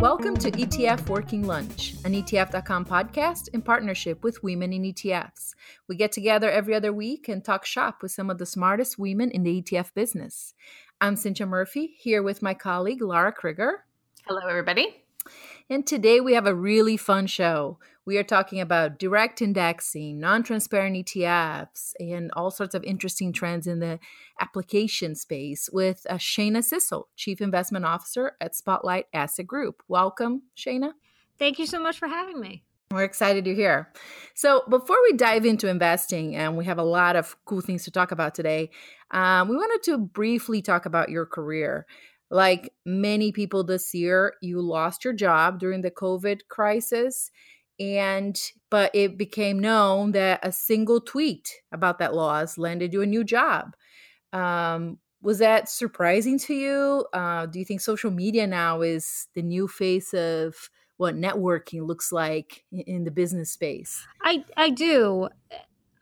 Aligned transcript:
Welcome 0.00 0.36
to 0.38 0.50
ETF 0.50 1.08
Working 1.08 1.46
Lunch, 1.46 1.94
an 2.04 2.14
ETF.com 2.14 2.84
podcast 2.84 3.46
in 3.52 3.62
partnership 3.62 4.24
with 4.24 4.42
Women 4.42 4.72
in 4.72 4.82
ETFs. 4.82 5.54
We 5.88 5.94
get 5.94 6.10
together 6.10 6.50
every 6.50 6.74
other 6.74 6.92
week 6.92 7.28
and 7.28 7.44
talk 7.44 7.64
shop 7.64 8.02
with 8.02 8.10
some 8.10 8.28
of 8.28 8.38
the 8.38 8.46
smartest 8.46 8.98
women 8.98 9.30
in 9.30 9.44
the 9.44 9.62
ETF 9.62 9.94
business. 9.94 10.54
I'm 11.00 11.14
Cinthia 11.14 11.46
Murphy, 11.46 11.94
here 11.96 12.24
with 12.24 12.42
my 12.42 12.54
colleague 12.54 13.02
Lara 13.02 13.32
Crigger. 13.32 13.72
Hello, 14.26 14.40
everybody. 14.48 15.04
And 15.68 15.86
today 15.86 16.18
we 16.18 16.34
have 16.34 16.46
a 16.48 16.54
really 16.56 16.96
fun 16.96 17.28
show. 17.28 17.78
We 18.10 18.18
are 18.18 18.24
talking 18.24 18.60
about 18.60 18.98
direct 18.98 19.40
indexing, 19.40 20.18
non 20.18 20.42
transparent 20.42 20.96
ETFs, 20.96 21.92
and 22.00 22.32
all 22.32 22.50
sorts 22.50 22.74
of 22.74 22.82
interesting 22.82 23.32
trends 23.32 23.68
in 23.68 23.78
the 23.78 24.00
application 24.40 25.14
space 25.14 25.70
with 25.72 26.04
uh, 26.10 26.14
Shana 26.14 26.56
Sissel, 26.56 27.04
Chief 27.14 27.40
Investment 27.40 27.84
Officer 27.84 28.32
at 28.40 28.56
Spotlight 28.56 29.06
Asset 29.14 29.46
Group. 29.46 29.84
Welcome, 29.86 30.42
Shana. 30.56 30.94
Thank 31.38 31.60
you 31.60 31.66
so 31.66 31.80
much 31.80 32.00
for 32.00 32.08
having 32.08 32.40
me. 32.40 32.64
We're 32.90 33.04
excited 33.04 33.46
you're 33.46 33.54
here. 33.54 33.92
So, 34.34 34.64
before 34.68 34.98
we 35.04 35.12
dive 35.12 35.46
into 35.46 35.68
investing, 35.68 36.34
and 36.34 36.56
we 36.56 36.64
have 36.64 36.78
a 36.78 36.82
lot 36.82 37.14
of 37.14 37.36
cool 37.44 37.60
things 37.60 37.84
to 37.84 37.92
talk 37.92 38.10
about 38.10 38.34
today, 38.34 38.70
um, 39.12 39.48
we 39.48 39.54
wanted 39.54 39.84
to 39.84 39.98
briefly 39.98 40.62
talk 40.62 40.84
about 40.84 41.10
your 41.10 41.26
career. 41.26 41.86
Like 42.28 42.72
many 42.84 43.30
people 43.30 43.62
this 43.62 43.94
year, 43.94 44.34
you 44.42 44.60
lost 44.60 45.04
your 45.04 45.12
job 45.12 45.60
during 45.60 45.82
the 45.82 45.92
COVID 45.92 46.40
crisis. 46.48 47.30
And, 47.80 48.38
but 48.68 48.90
it 48.94 49.16
became 49.16 49.58
known 49.58 50.12
that 50.12 50.40
a 50.42 50.52
single 50.52 51.00
tweet 51.00 51.50
about 51.72 51.98
that 51.98 52.14
loss 52.14 52.58
landed 52.58 52.92
you 52.92 53.00
a 53.00 53.06
new 53.06 53.24
job. 53.24 53.74
Um, 54.32 54.98
was 55.22 55.38
that 55.38 55.68
surprising 55.68 56.38
to 56.40 56.54
you? 56.54 57.06
Uh, 57.12 57.46
do 57.46 57.58
you 57.58 57.64
think 57.64 57.80
social 57.80 58.10
media 58.10 58.46
now 58.46 58.82
is 58.82 59.28
the 59.34 59.42
new 59.42 59.66
face 59.66 60.14
of 60.14 60.70
what 60.96 61.14
networking 61.14 61.86
looks 61.86 62.12
like 62.12 62.64
in 62.70 63.04
the 63.04 63.10
business 63.10 63.50
space? 63.50 64.06
I, 64.22 64.44
I 64.56 64.70
do. 64.70 65.28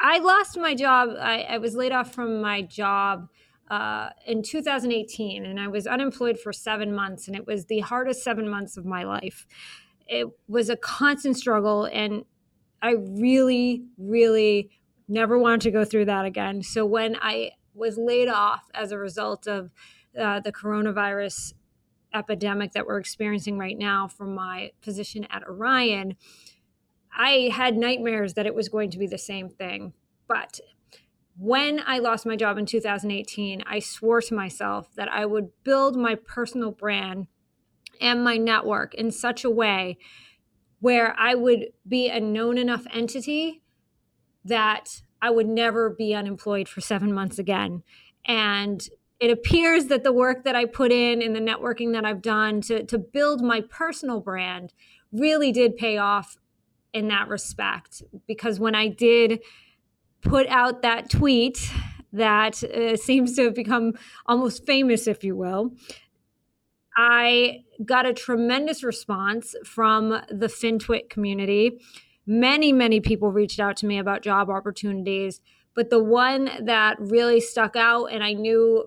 I 0.00 0.18
lost 0.18 0.58
my 0.58 0.74
job. 0.74 1.10
I, 1.18 1.42
I 1.42 1.58
was 1.58 1.74
laid 1.74 1.92
off 1.92 2.12
from 2.12 2.40
my 2.40 2.62
job 2.62 3.28
uh, 3.70 4.10
in 4.26 4.42
2018, 4.42 5.44
and 5.44 5.60
I 5.60 5.68
was 5.68 5.86
unemployed 5.86 6.38
for 6.38 6.52
seven 6.52 6.94
months, 6.94 7.26
and 7.26 7.36
it 7.36 7.46
was 7.46 7.66
the 7.66 7.80
hardest 7.80 8.22
seven 8.22 8.48
months 8.48 8.76
of 8.76 8.84
my 8.84 9.04
life. 9.04 9.46
It 10.08 10.26
was 10.48 10.70
a 10.70 10.76
constant 10.76 11.36
struggle, 11.36 11.84
and 11.84 12.24
I 12.82 12.92
really, 12.92 13.84
really 13.98 14.70
never 15.08 15.38
wanted 15.38 15.60
to 15.62 15.70
go 15.70 15.84
through 15.84 16.06
that 16.06 16.24
again. 16.24 16.62
So 16.62 16.84
when 16.84 17.16
I 17.20 17.52
was 17.74 17.96
laid 17.98 18.28
off 18.28 18.62
as 18.74 18.92
a 18.92 18.98
result 18.98 19.46
of 19.46 19.70
uh, 20.18 20.40
the 20.40 20.52
coronavirus 20.52 21.54
epidemic 22.14 22.72
that 22.72 22.86
we're 22.86 22.98
experiencing 22.98 23.58
right 23.58 23.76
now 23.76 24.08
from 24.08 24.34
my 24.34 24.72
position 24.80 25.26
at 25.30 25.42
Orion, 25.46 26.16
I 27.16 27.50
had 27.52 27.76
nightmares 27.76 28.34
that 28.34 28.46
it 28.46 28.54
was 28.54 28.68
going 28.68 28.90
to 28.90 28.98
be 28.98 29.06
the 29.06 29.18
same 29.18 29.48
thing. 29.48 29.92
But 30.26 30.60
when 31.36 31.80
I 31.86 31.98
lost 31.98 32.26
my 32.26 32.36
job 32.36 32.58
in 32.58 32.66
2018, 32.66 33.62
I 33.66 33.78
swore 33.78 34.20
to 34.22 34.34
myself 34.34 34.94
that 34.96 35.08
I 35.08 35.26
would 35.26 35.50
build 35.64 35.96
my 35.96 36.14
personal 36.14 36.70
brand 36.70 37.28
and 38.00 38.22
my 38.22 38.36
network 38.36 38.94
in 38.94 39.10
such 39.10 39.44
a 39.44 39.50
way 39.50 39.98
where 40.80 41.14
I 41.18 41.34
would 41.34 41.66
be 41.86 42.08
a 42.08 42.20
known 42.20 42.58
enough 42.58 42.86
entity 42.92 43.62
that 44.44 45.02
I 45.20 45.30
would 45.30 45.48
never 45.48 45.90
be 45.90 46.14
unemployed 46.14 46.68
for 46.68 46.80
seven 46.80 47.12
months 47.12 47.38
again. 47.38 47.82
And 48.24 48.86
it 49.20 49.30
appears 49.30 49.86
that 49.86 50.04
the 50.04 50.12
work 50.12 50.44
that 50.44 50.54
I 50.54 50.64
put 50.64 50.92
in 50.92 51.20
and 51.20 51.34
the 51.34 51.40
networking 51.40 51.92
that 51.92 52.04
I've 52.04 52.22
done 52.22 52.60
to, 52.62 52.84
to 52.84 52.98
build 52.98 53.42
my 53.42 53.60
personal 53.62 54.20
brand 54.20 54.72
really 55.12 55.50
did 55.50 55.76
pay 55.76 55.98
off 55.98 56.36
in 56.92 57.08
that 57.08 57.28
respect. 57.28 58.02
Because 58.26 58.60
when 58.60 58.76
I 58.76 58.88
did 58.88 59.40
put 60.22 60.46
out 60.46 60.82
that 60.82 61.10
tweet 61.10 61.72
that 62.12 62.62
uh, 62.64 62.96
seems 62.96 63.34
to 63.36 63.44
have 63.44 63.54
become 63.54 63.92
almost 64.26 64.64
famous, 64.64 65.06
if 65.06 65.22
you 65.24 65.36
will. 65.36 65.72
I 67.00 67.62
got 67.84 68.06
a 68.06 68.12
tremendous 68.12 68.82
response 68.82 69.54
from 69.64 70.08
the 70.08 70.48
FinTwit 70.48 71.08
community. 71.08 71.80
Many, 72.26 72.72
many 72.72 72.98
people 73.00 73.30
reached 73.30 73.60
out 73.60 73.76
to 73.78 73.86
me 73.86 73.98
about 73.98 74.20
job 74.20 74.50
opportunities, 74.50 75.40
but 75.74 75.90
the 75.90 76.02
one 76.02 76.50
that 76.60 76.96
really 76.98 77.40
stuck 77.40 77.76
out 77.76 78.06
and 78.06 78.24
I 78.24 78.32
knew 78.32 78.84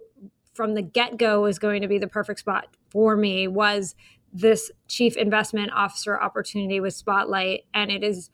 from 0.54 0.74
the 0.74 0.82
get 0.82 1.18
go 1.18 1.44
was 1.44 1.58
going 1.58 1.82
to 1.84 1.88
be 1.88 2.00
the 2.00 2.08
perfect 2.08 2.42
spot 2.42 2.68
for 2.90 3.16
me 3.16 3.48
was 3.48 3.96
this 4.34 4.72
chief 4.90 5.16
investment 5.16 5.72
officer 5.74 6.20
opportunity 6.20 6.82
with 6.82 6.94
Spotlight. 6.94 7.62
And 7.74 7.90
it 7.90 8.04
is 8.04 8.30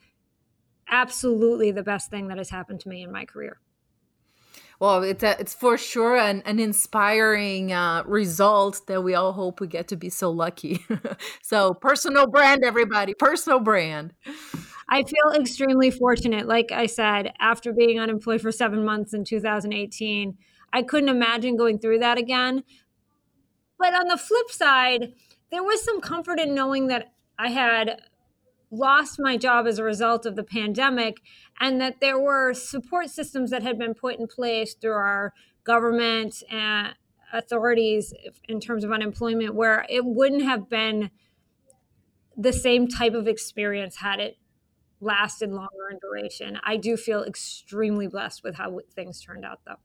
absolutely 0.90 1.70
the 1.70 1.84
best 1.84 2.10
thing 2.10 2.30
that 2.30 2.40
has 2.40 2.50
happened 2.50 2.80
to 2.80 2.90
me 2.90 3.04
in 3.04 3.12
my 3.12 3.26
career. 3.26 3.60
Well, 4.80 5.02
it's 5.02 5.24
a, 5.24 5.40
it's 5.40 5.56
for 5.56 5.78
sure 5.78 6.18
an, 6.18 6.44
an 6.46 6.60
inspiring 6.60 7.74
uh, 7.74 8.04
result 8.06 8.82
that 8.88 9.04
we 9.04 9.16
all 9.16 9.34
hope 9.34 9.60
we 9.60 9.68
get 9.68 9.88
to 9.88 9.96
be 9.96 10.10
so 10.10 10.30
lucky. 10.30 10.86
so, 11.42 11.74
personal 11.74 12.28
brand, 12.28 12.64
everybody, 12.64 13.16
personal 13.16 13.60
brand. 13.60 14.14
I 14.90 15.04
feel 15.04 15.34
extremely 15.34 15.90
fortunate. 15.90 16.48
Like 16.48 16.72
I 16.72 16.86
said, 16.86 17.34
after 17.40 17.74
being 17.74 18.00
unemployed 18.00 18.42
for 18.42 18.52
seven 18.52 18.86
months 18.86 19.14
in 19.14 19.26
2018, 19.26 20.38
I 20.72 20.84
couldn't 20.84 21.10
imagine 21.10 21.58
going 21.58 21.80
through 21.80 22.00
that 22.00 22.20
again. 22.20 22.64
But 23.80 23.94
on 23.94 24.08
the 24.08 24.18
flip 24.18 24.52
side, 24.52 25.14
there 25.52 25.64
was 25.64 25.84
some 25.84 26.02
comfort 26.02 26.40
in 26.40 26.54
knowing 26.54 26.88
that 26.88 27.14
I 27.40 27.50
had 27.50 28.02
lost 28.70 29.20
my 29.20 29.38
job 29.38 29.66
as 29.68 29.80
a 29.80 29.84
result 29.84 30.26
of 30.26 30.36
the 30.36 30.44
pandemic 30.44 31.22
and 31.60 31.80
that 31.80 32.00
there 32.02 32.20
were 32.20 32.54
support 32.54 33.10
systems 33.10 33.50
that 33.52 33.64
had 33.64 33.78
been 33.80 33.94
put 33.94 34.20
in 34.20 34.28
place 34.28 34.74
through 34.74 34.92
our 34.92 35.34
government 35.64 36.44
and 36.50 36.94
authorities 37.34 38.14
in 38.48 38.60
terms 38.60 38.84
of 38.84 38.92
unemployment 38.92 39.56
where 39.56 39.86
it 39.90 40.06
wouldn't 40.06 40.44
have 40.44 40.70
been 40.70 41.10
the 42.36 42.54
same 42.54 42.88
type 42.88 43.14
of 43.14 43.28
experience 43.28 43.98
had 43.98 44.20
it 44.20 44.38
lasted 45.00 45.52
longer 45.52 45.90
in 45.92 46.00
duration. 46.00 46.60
I 46.64 46.78
do 46.78 46.98
feel 46.98 47.24
extremely 47.24 48.08
blessed 48.08 48.44
with 48.44 48.56
how 48.56 48.80
things 48.96 49.22
turned 49.22 49.46
out 49.46 49.60
though. 49.66 49.76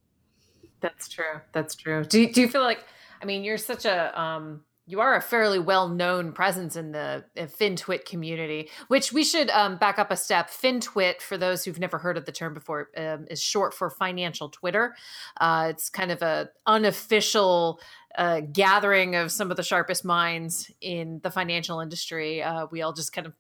That's 0.81 1.09
true. 1.09 1.41
That's 1.53 1.75
true. 1.75 2.05
Do, 2.05 2.31
do 2.31 2.41
you 2.41 2.49
feel 2.49 2.63
like 2.63 2.85
I 3.21 3.25
mean 3.25 3.45
you're 3.45 3.59
such 3.59 3.85
a 3.85 4.21
um 4.21 4.65
you 4.87 5.01
are 5.01 5.15
a 5.15 5.23
fairly 5.23 5.59
well-known 5.59 6.33
presence 6.33 6.75
in 6.75 6.93
the 6.93 7.25
FinTwit 7.37 8.05
community, 8.05 8.69
which 8.89 9.13
we 9.13 9.23
should 9.23 9.49
um, 9.51 9.77
back 9.77 9.99
up 9.99 10.11
a 10.11 10.17
step. 10.17 10.51
FinTwit, 10.51 11.21
for 11.21 11.39
those 11.39 11.65
who've 11.65 11.79
never 11.79 11.99
heard 11.99 12.17
of 12.17 12.25
the 12.25 12.33
term 12.33 12.53
before, 12.53 12.91
um, 12.97 13.27
is 13.31 13.41
short 13.41 13.75
for 13.75 13.91
financial 13.91 14.49
Twitter. 14.49 14.95
Uh, 15.41 15.69
it's 15.71 15.89
kind 15.89 16.11
of 16.11 16.21
a 16.23 16.49
unofficial 16.67 17.81
uh, 18.19 18.41
gathering 18.41 19.15
of 19.15 19.31
some 19.31 19.51
of 19.51 19.57
the 19.57 19.63
sharpest 19.63 20.05
minds 20.05 20.71
in 20.81 21.21
the 21.23 21.31
financial 21.31 21.79
industry. 21.79 22.43
Uh, 22.43 22.67
we 22.71 22.83
all 22.83 22.93
just 22.93 23.13
kind 23.13 23.27
of 23.27 23.35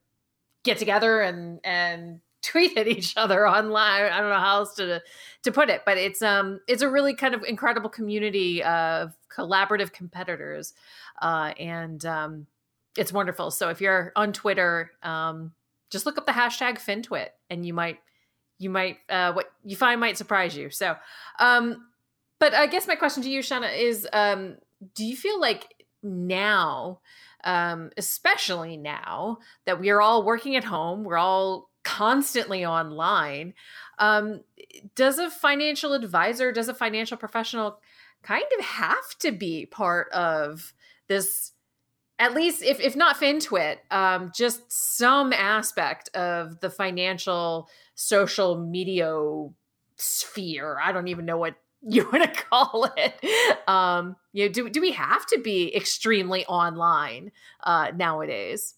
get 0.64 0.78
together 0.78 1.20
and 1.20 1.58
and 1.64 2.20
tweet 2.42 2.76
at 2.76 2.88
each 2.88 3.16
other 3.16 3.46
online. 3.48 4.12
I 4.12 4.20
don't 4.20 4.30
know 4.30 4.38
how 4.38 4.58
else 4.58 4.74
to 4.74 5.00
to 5.44 5.52
put 5.52 5.70
it, 5.70 5.82
but 5.86 5.96
it's 5.96 6.22
um 6.22 6.60
it's 6.68 6.82
a 6.82 6.88
really 6.88 7.14
kind 7.14 7.34
of 7.34 7.42
incredible 7.44 7.90
community 7.90 8.62
of 8.62 9.14
collaborative 9.34 9.92
competitors, 9.92 10.74
uh, 11.20 11.52
and 11.58 12.04
um, 12.04 12.46
it's 12.96 13.12
wonderful. 13.12 13.50
So 13.50 13.68
if 13.70 13.80
you're 13.80 14.12
on 14.16 14.32
Twitter, 14.32 14.90
um, 15.02 15.52
just 15.90 16.06
look 16.06 16.18
up 16.18 16.26
the 16.26 16.32
hashtag 16.32 16.78
FinTwit, 16.78 17.28
and 17.48 17.64
you 17.64 17.74
might 17.74 17.98
you 18.58 18.70
might 18.70 18.98
uh, 19.08 19.32
what 19.32 19.52
you 19.64 19.76
find 19.76 20.00
might 20.00 20.18
surprise 20.18 20.56
you. 20.56 20.70
So, 20.70 20.96
um, 21.38 21.86
but 22.38 22.54
I 22.54 22.66
guess 22.66 22.86
my 22.86 22.96
question 22.96 23.22
to 23.22 23.30
you, 23.30 23.40
Shana, 23.40 23.76
is 23.76 24.06
um, 24.12 24.56
do 24.94 25.04
you 25.04 25.16
feel 25.16 25.40
like 25.40 25.84
now? 26.02 27.00
Um, 27.44 27.90
especially 27.96 28.76
now 28.76 29.38
that 29.66 29.80
we 29.80 29.90
are 29.90 30.00
all 30.00 30.24
working 30.24 30.54
at 30.54 30.62
home, 30.62 31.02
we're 31.02 31.16
all 31.16 31.71
constantly 31.84 32.64
online. 32.64 33.54
Um, 33.98 34.42
does 34.94 35.18
a 35.18 35.30
financial 35.30 35.92
advisor, 35.92 36.52
does 36.52 36.68
a 36.68 36.74
financial 36.74 37.16
professional 37.16 37.80
kind 38.22 38.44
of 38.58 38.64
have 38.64 39.18
to 39.20 39.32
be 39.32 39.66
part 39.66 40.10
of 40.12 40.72
this? 41.08 41.52
At 42.18 42.34
least, 42.34 42.62
if, 42.62 42.78
if 42.78 42.94
not 42.94 43.16
FinTwit, 43.16 43.78
um, 43.90 44.30
just 44.34 44.70
some 44.70 45.32
aspect 45.32 46.08
of 46.14 46.60
the 46.60 46.70
financial 46.70 47.68
social 47.94 48.56
media 48.56 49.12
sphere. 49.96 50.78
I 50.82 50.92
don't 50.92 51.08
even 51.08 51.24
know 51.24 51.38
what 51.38 51.54
you 51.82 52.08
want 52.12 52.22
to 52.22 52.44
call 52.44 52.88
it. 52.96 53.68
Um, 53.68 54.16
you 54.32 54.46
know, 54.46 54.52
do 54.52 54.70
do 54.70 54.80
we 54.80 54.92
have 54.92 55.26
to 55.26 55.40
be 55.40 55.74
extremely 55.74 56.44
online 56.46 57.32
uh, 57.62 57.90
nowadays 57.94 58.74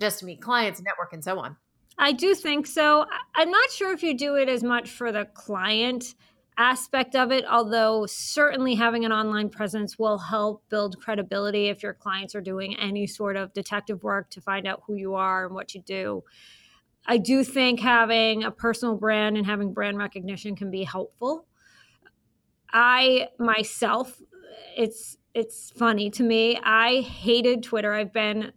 just 0.00 0.20
to 0.20 0.26
meet 0.26 0.42
clients, 0.42 0.82
network, 0.82 1.12
and 1.12 1.22
so 1.22 1.38
on? 1.38 1.56
I 1.98 2.12
do 2.12 2.34
think 2.34 2.66
so. 2.66 3.06
I'm 3.34 3.50
not 3.50 3.70
sure 3.70 3.92
if 3.92 4.02
you 4.02 4.16
do 4.16 4.34
it 4.34 4.48
as 4.48 4.62
much 4.62 4.90
for 4.90 5.12
the 5.12 5.26
client 5.26 6.14
aspect 6.56 7.16
of 7.16 7.32
it, 7.32 7.44
although 7.46 8.06
certainly 8.06 8.74
having 8.74 9.04
an 9.04 9.12
online 9.12 9.48
presence 9.48 9.98
will 9.98 10.18
help 10.18 10.62
build 10.68 11.00
credibility 11.00 11.66
if 11.66 11.82
your 11.82 11.94
clients 11.94 12.34
are 12.34 12.40
doing 12.40 12.76
any 12.76 13.06
sort 13.06 13.36
of 13.36 13.52
detective 13.52 14.02
work 14.02 14.30
to 14.30 14.40
find 14.40 14.66
out 14.66 14.82
who 14.86 14.94
you 14.94 15.14
are 15.14 15.46
and 15.46 15.54
what 15.54 15.74
you 15.74 15.82
do. 15.82 16.22
I 17.06 17.18
do 17.18 17.44
think 17.44 17.80
having 17.80 18.44
a 18.44 18.50
personal 18.50 18.96
brand 18.96 19.36
and 19.36 19.46
having 19.46 19.72
brand 19.72 19.98
recognition 19.98 20.56
can 20.56 20.70
be 20.70 20.84
helpful. 20.84 21.46
I 22.72 23.28
myself, 23.38 24.20
it's 24.76 25.16
it's 25.34 25.70
funny 25.70 26.10
to 26.10 26.22
me. 26.22 26.58
I 26.62 27.00
hated 27.00 27.62
Twitter. 27.62 27.92
I've 27.92 28.12
been 28.12 28.52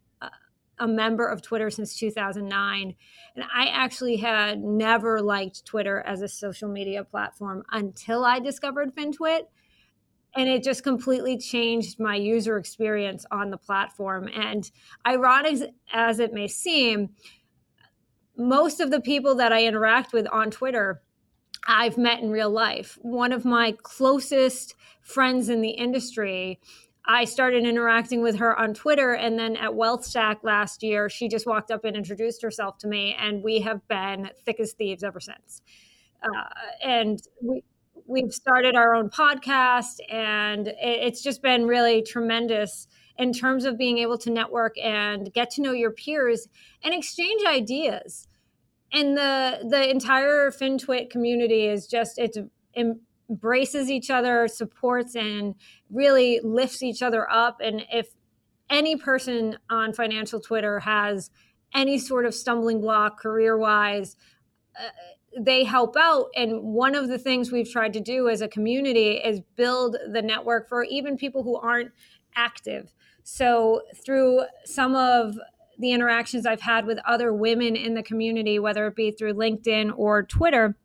a 0.79 0.87
member 0.87 1.27
of 1.27 1.41
Twitter 1.41 1.69
since 1.69 1.95
2009. 1.97 2.95
And 3.35 3.45
I 3.53 3.67
actually 3.67 4.17
had 4.17 4.59
never 4.59 5.21
liked 5.21 5.65
Twitter 5.65 6.01
as 6.01 6.21
a 6.21 6.27
social 6.27 6.69
media 6.69 7.03
platform 7.03 7.63
until 7.71 8.25
I 8.25 8.39
discovered 8.39 8.95
FinTwit. 8.95 9.41
And 10.35 10.47
it 10.47 10.63
just 10.63 10.83
completely 10.83 11.37
changed 11.37 11.99
my 11.99 12.15
user 12.15 12.57
experience 12.57 13.25
on 13.31 13.49
the 13.49 13.57
platform. 13.57 14.29
And 14.33 14.69
ironic 15.05 15.71
as 15.91 16.19
it 16.19 16.33
may 16.33 16.47
seem, 16.47 17.09
most 18.37 18.79
of 18.79 18.91
the 18.91 19.01
people 19.01 19.35
that 19.35 19.51
I 19.51 19.65
interact 19.65 20.13
with 20.13 20.27
on 20.31 20.51
Twitter, 20.51 21.01
I've 21.67 21.97
met 21.97 22.21
in 22.21 22.29
real 22.29 22.51
life. 22.51 22.99
One 23.01 23.31
of 23.31 23.45
my 23.45 23.75
closest 23.81 24.75
friends 25.01 25.49
in 25.49 25.61
the 25.61 25.71
industry 25.71 26.59
I 27.07 27.23
started 27.23 27.65
interacting 27.65 28.21
with 28.21 28.37
her 28.37 28.57
on 28.59 28.73
Twitter. 28.73 29.13
And 29.13 29.39
then 29.39 29.55
at 29.55 29.71
WealthStack 29.71 30.43
last 30.43 30.83
year, 30.83 31.09
she 31.09 31.29
just 31.29 31.47
walked 31.47 31.71
up 31.71 31.85
and 31.85 31.95
introduced 31.95 32.41
herself 32.41 32.77
to 32.79 32.87
me. 32.87 33.15
And 33.17 33.41
we 33.41 33.61
have 33.61 33.87
been 33.87 34.29
thick 34.45 34.59
as 34.59 34.73
thieves 34.73 35.03
ever 35.03 35.21
since. 35.21 35.61
Uh, 36.21 36.49
and 36.83 37.19
we, 37.41 37.63
we've 38.05 38.33
started 38.33 38.75
our 38.75 38.95
own 38.95 39.09
podcast, 39.09 39.99
and 40.09 40.73
it's 40.79 41.21
just 41.21 41.41
been 41.41 41.67
really 41.67 42.01
tremendous 42.01 42.87
in 43.17 43.33
terms 43.33 43.65
of 43.65 43.77
being 43.77 43.97
able 43.99 44.17
to 44.17 44.29
network 44.29 44.77
and 44.77 45.33
get 45.33 45.49
to 45.51 45.61
know 45.61 45.71
your 45.71 45.91
peers 45.91 46.47
and 46.83 46.93
exchange 46.93 47.43
ideas. 47.45 48.27
And 48.93 49.17
the 49.17 49.67
the 49.69 49.89
entire 49.89 50.49
FinTwit 50.49 51.09
community 51.09 51.65
is 51.65 51.87
just 51.87 52.17
it's 52.17 52.37
embraces 53.29 53.89
each 53.89 54.09
other, 54.09 54.47
supports, 54.47 55.15
and 55.15 55.55
really 55.89 56.39
lifts 56.43 56.81
each 56.81 57.01
other 57.01 57.29
up. 57.29 57.59
And 57.61 57.85
if 57.91 58.09
any 58.69 58.95
person 58.95 59.57
on 59.69 59.93
financial 59.93 60.39
Twitter 60.39 60.79
has 60.79 61.29
any 61.73 61.97
sort 61.97 62.25
of 62.25 62.33
stumbling 62.33 62.81
block 62.81 63.19
career 63.19 63.57
wise, 63.57 64.15
uh, 64.77 64.89
they 65.39 65.63
help 65.63 65.95
out. 65.97 66.29
And 66.35 66.61
one 66.61 66.95
of 66.95 67.07
the 67.07 67.19
things 67.19 67.51
we've 67.51 67.69
tried 67.69 67.93
to 67.93 67.99
do 67.99 68.29
as 68.29 68.41
a 68.41 68.47
community 68.47 69.11
is 69.17 69.41
build 69.55 69.97
the 70.11 70.21
network 70.21 70.69
for 70.69 70.83
even 70.83 71.17
people 71.17 71.43
who 71.43 71.57
aren't 71.57 71.91
active. 72.35 72.93
So, 73.23 73.81
through 74.05 74.43
some 74.63 74.95
of 74.95 75.37
the 75.77 75.91
interactions 75.91 76.45
I've 76.45 76.61
had 76.61 76.85
with 76.85 76.97
other 77.05 77.33
women 77.33 77.75
in 77.75 77.93
the 77.93 78.01
community, 78.01 78.57
whether 78.57 78.87
it 78.87 78.95
be 78.95 79.11
through 79.11 79.33
LinkedIn 79.33 79.93
or 79.95 80.23
Twitter, 80.23 80.75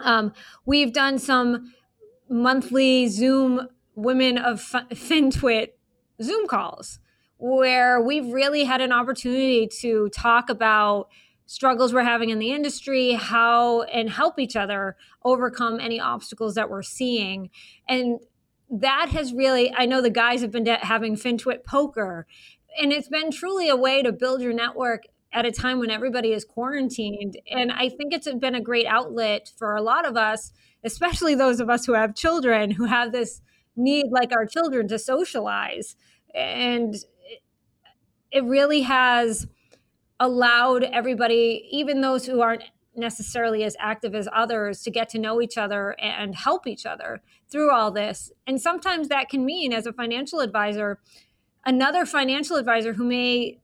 um, 0.00 0.32
we've 0.64 0.92
done 0.92 1.18
some 1.18 1.72
monthly 2.28 3.08
Zoom 3.08 3.68
Women 3.94 4.38
of 4.38 4.60
FinTwit 4.60 5.70
Zoom 6.22 6.46
calls 6.46 7.00
where 7.38 8.00
we've 8.00 8.26
really 8.26 8.64
had 8.64 8.80
an 8.80 8.92
opportunity 8.92 9.68
to 9.80 10.08
talk 10.10 10.50
about 10.50 11.08
struggles 11.46 11.94
we're 11.94 12.02
having 12.02 12.30
in 12.30 12.38
the 12.38 12.52
industry, 12.52 13.12
how 13.12 13.82
and 13.82 14.10
help 14.10 14.38
each 14.38 14.54
other 14.54 14.96
overcome 15.24 15.80
any 15.80 15.98
obstacles 15.98 16.54
that 16.56 16.68
we're 16.68 16.82
seeing. 16.82 17.48
And 17.88 18.20
that 18.70 19.08
has 19.10 19.32
really, 19.32 19.72
I 19.74 19.86
know 19.86 20.02
the 20.02 20.10
guys 20.10 20.42
have 20.42 20.50
been 20.50 20.66
having 20.66 21.16
FinTwit 21.16 21.64
poker, 21.64 22.26
and 22.80 22.92
it's 22.92 23.08
been 23.08 23.30
truly 23.30 23.68
a 23.68 23.76
way 23.76 24.02
to 24.02 24.12
build 24.12 24.42
your 24.42 24.52
network 24.52 25.04
at 25.32 25.44
a 25.44 25.52
time 25.52 25.78
when 25.78 25.90
everybody 25.90 26.32
is 26.32 26.44
quarantined. 26.44 27.38
And 27.50 27.70
I 27.70 27.88
think 27.88 28.12
it's 28.12 28.32
been 28.32 28.54
a 28.54 28.60
great 28.60 28.86
outlet 28.86 29.50
for 29.58 29.76
a 29.76 29.82
lot 29.82 30.06
of 30.06 30.16
us 30.16 30.52
especially 30.84 31.34
those 31.34 31.60
of 31.60 31.68
us 31.68 31.86
who 31.86 31.94
have 31.94 32.14
children 32.14 32.70
who 32.70 32.84
have 32.84 33.12
this 33.12 33.40
need 33.76 34.06
like 34.10 34.32
our 34.32 34.46
children 34.46 34.88
to 34.88 34.98
socialize 34.98 35.96
and 36.34 36.96
it 38.30 38.44
really 38.44 38.82
has 38.82 39.46
allowed 40.20 40.82
everybody 40.84 41.66
even 41.70 42.00
those 42.00 42.26
who 42.26 42.40
aren't 42.40 42.64
necessarily 42.96 43.62
as 43.62 43.76
active 43.78 44.14
as 44.14 44.28
others 44.32 44.82
to 44.82 44.90
get 44.90 45.08
to 45.08 45.18
know 45.18 45.40
each 45.40 45.56
other 45.56 45.94
and 46.00 46.34
help 46.34 46.66
each 46.66 46.84
other 46.84 47.20
through 47.50 47.70
all 47.70 47.90
this 47.90 48.32
and 48.46 48.60
sometimes 48.60 49.08
that 49.08 49.28
can 49.28 49.44
mean 49.44 49.72
as 49.72 49.86
a 49.86 49.92
financial 49.92 50.40
advisor 50.40 50.98
another 51.64 52.04
financial 52.04 52.56
advisor 52.56 52.94
who 52.94 53.04
may 53.04 53.60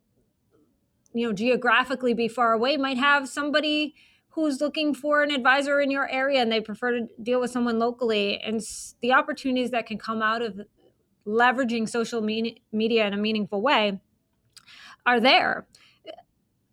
you 1.14 1.26
know 1.26 1.32
geographically 1.32 2.12
be 2.12 2.28
far 2.28 2.52
away 2.52 2.76
might 2.76 2.98
have 2.98 3.28
somebody 3.28 3.94
who's 4.34 4.60
looking 4.60 4.92
for 4.92 5.22
an 5.22 5.30
advisor 5.30 5.80
in 5.80 5.92
your 5.92 6.10
area 6.10 6.42
and 6.42 6.50
they 6.50 6.60
prefer 6.60 6.90
to 6.90 7.06
deal 7.22 7.40
with 7.40 7.52
someone 7.52 7.78
locally. 7.78 8.40
And 8.40 8.60
the 9.00 9.12
opportunities 9.12 9.70
that 9.70 9.86
can 9.86 9.96
come 9.96 10.22
out 10.22 10.42
of 10.42 10.60
leveraging 11.24 11.88
social 11.88 12.20
media 12.20 13.06
in 13.06 13.12
a 13.12 13.16
meaningful 13.16 13.62
way 13.62 14.00
are 15.06 15.20
there. 15.20 15.68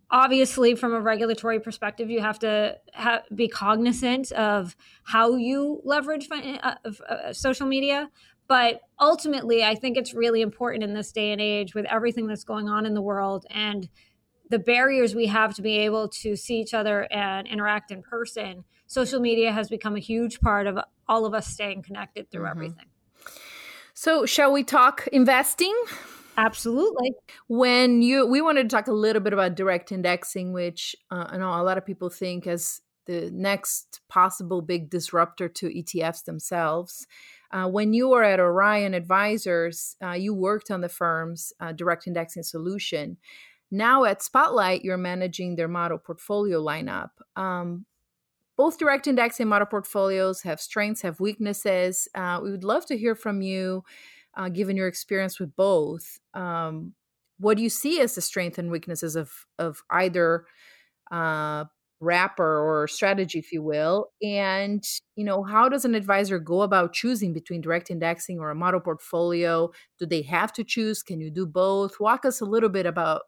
Obviously 0.09 0.73
from 0.73 0.93
a 0.93 0.99
regulatory 0.99 1.59
perspective 1.59 2.09
you 2.09 2.19
have 2.19 2.39
to 2.39 2.77
ha- 2.95 3.21
be 3.33 3.47
cognizant 3.47 4.31
of 4.31 4.75
how 5.03 5.35
you 5.35 5.81
leverage 5.85 6.27
uh, 6.31 6.75
uh, 7.07 7.31
social 7.31 7.67
media. 7.67 8.09
But 8.47 8.81
ultimately 8.99 9.63
i 9.63 9.75
think 9.75 9.97
it's 9.97 10.13
really 10.13 10.41
important 10.41 10.83
in 10.83 10.93
this 10.93 11.11
day 11.13 11.31
and 11.31 11.39
age 11.39 11.73
with 11.73 11.85
everything 11.85 12.27
that's 12.27 12.43
going 12.43 12.67
on 12.67 12.85
in 12.85 12.93
the 12.93 13.01
world 13.01 13.45
and 13.49 13.87
the 14.51 14.59
barriers 14.59 15.15
we 15.15 15.27
have 15.27 15.55
to 15.55 15.61
be 15.61 15.77
able 15.79 16.09
to 16.09 16.35
see 16.35 16.59
each 16.59 16.73
other 16.73 17.11
and 17.11 17.47
interact 17.47 17.89
in 17.89 18.03
person, 18.03 18.65
social 18.85 19.19
media 19.19 19.51
has 19.51 19.69
become 19.69 19.95
a 19.95 19.99
huge 19.99 20.41
part 20.41 20.67
of 20.67 20.77
all 21.07 21.25
of 21.25 21.33
us 21.33 21.47
staying 21.47 21.81
connected 21.81 22.29
through 22.29 22.43
mm-hmm. 22.43 22.51
everything. 22.51 22.85
So, 23.93 24.25
shall 24.25 24.51
we 24.51 24.63
talk 24.63 25.07
investing? 25.11 25.75
Absolutely. 26.37 27.11
When 27.47 28.01
you, 28.01 28.25
we 28.25 28.41
wanted 28.41 28.69
to 28.69 28.75
talk 28.75 28.87
a 28.87 28.93
little 28.93 29.21
bit 29.21 29.33
about 29.33 29.55
direct 29.55 29.91
indexing, 29.91 30.53
which 30.53 30.95
uh, 31.11 31.25
I 31.29 31.37
know 31.37 31.49
a 31.49 31.63
lot 31.63 31.77
of 31.77 31.85
people 31.85 32.09
think 32.09 32.47
as 32.47 32.81
the 33.05 33.29
next 33.31 34.01
possible 34.09 34.61
big 34.61 34.89
disruptor 34.89 35.49
to 35.49 35.67
ETFs 35.67 36.23
themselves. 36.23 37.07
Uh, 37.51 37.67
when 37.67 37.93
you 37.93 38.09
were 38.09 38.23
at 38.23 38.39
Orion 38.39 38.93
Advisors, 38.93 39.97
uh, 40.03 40.11
you 40.11 40.33
worked 40.33 40.71
on 40.71 40.81
the 40.81 40.89
firm's 40.89 41.51
uh, 41.59 41.73
direct 41.73 42.07
indexing 42.07 42.43
solution. 42.43 43.17
Now 43.71 44.03
at 44.03 44.21
Spotlight, 44.21 44.83
you're 44.83 44.97
managing 44.97 45.55
their 45.55 45.69
model 45.69 45.97
portfolio 45.97 46.61
lineup. 46.61 47.09
Um, 47.37 47.85
both 48.57 48.77
direct 48.77 49.07
index 49.07 49.39
and 49.39 49.49
model 49.49 49.65
portfolios 49.65 50.41
have 50.41 50.59
strengths, 50.59 51.01
have 51.01 51.19
weaknesses. 51.19 52.07
Uh, 52.13 52.39
we 52.43 52.51
would 52.51 52.65
love 52.65 52.85
to 52.87 52.97
hear 52.97 53.15
from 53.15 53.41
you, 53.41 53.83
uh, 54.35 54.49
given 54.49 54.75
your 54.75 54.87
experience 54.87 55.39
with 55.39 55.55
both. 55.55 56.19
Um, 56.33 56.93
what 57.39 57.57
do 57.57 57.63
you 57.63 57.69
see 57.69 58.01
as 58.01 58.13
the 58.13 58.21
strengths 58.21 58.59
and 58.59 58.69
weaknesses 58.69 59.15
of 59.15 59.31
of 59.57 59.81
either 59.89 60.45
uh, 61.11 61.65
wrapper 61.99 62.59
or 62.59 62.87
strategy, 62.87 63.39
if 63.39 63.51
you 63.51 63.63
will? 63.63 64.11
And 64.21 64.83
you 65.15 65.23
know, 65.23 65.43
how 65.43 65.69
does 65.69 65.85
an 65.85 65.95
advisor 65.95 66.37
go 66.37 66.61
about 66.61 66.93
choosing 66.93 67.33
between 67.33 67.61
direct 67.61 67.89
indexing 67.89 68.39
or 68.39 68.51
a 68.51 68.55
model 68.55 68.81
portfolio? 68.81 69.71
Do 69.97 70.05
they 70.05 70.21
have 70.23 70.53
to 70.53 70.63
choose? 70.63 71.01
Can 71.01 71.19
you 71.21 71.31
do 71.31 71.47
both? 71.47 71.99
Walk 71.99 72.25
us 72.25 72.41
a 72.41 72.45
little 72.45 72.69
bit 72.69 72.85
about 72.85 73.21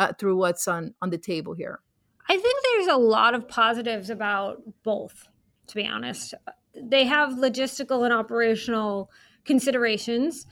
uh, 0.00 0.12
through 0.18 0.36
what's 0.36 0.66
on 0.66 0.94
on 1.02 1.10
the 1.10 1.18
table 1.18 1.52
here? 1.52 1.80
I 2.28 2.38
think 2.38 2.58
there's 2.64 2.88
a 2.88 2.96
lot 2.96 3.34
of 3.34 3.46
positives 3.46 4.08
about 4.08 4.62
both. 4.82 5.28
To 5.66 5.74
be 5.74 5.86
honest, 5.86 6.34
they 6.74 7.04
have 7.04 7.34
logistical 7.34 8.04
and 8.04 8.12
operational 8.12 9.10
considerations, 9.44 10.46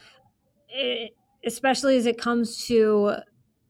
especially 1.45 1.97
as 1.97 2.07
it 2.07 2.19
comes 2.19 2.67
to 2.67 3.15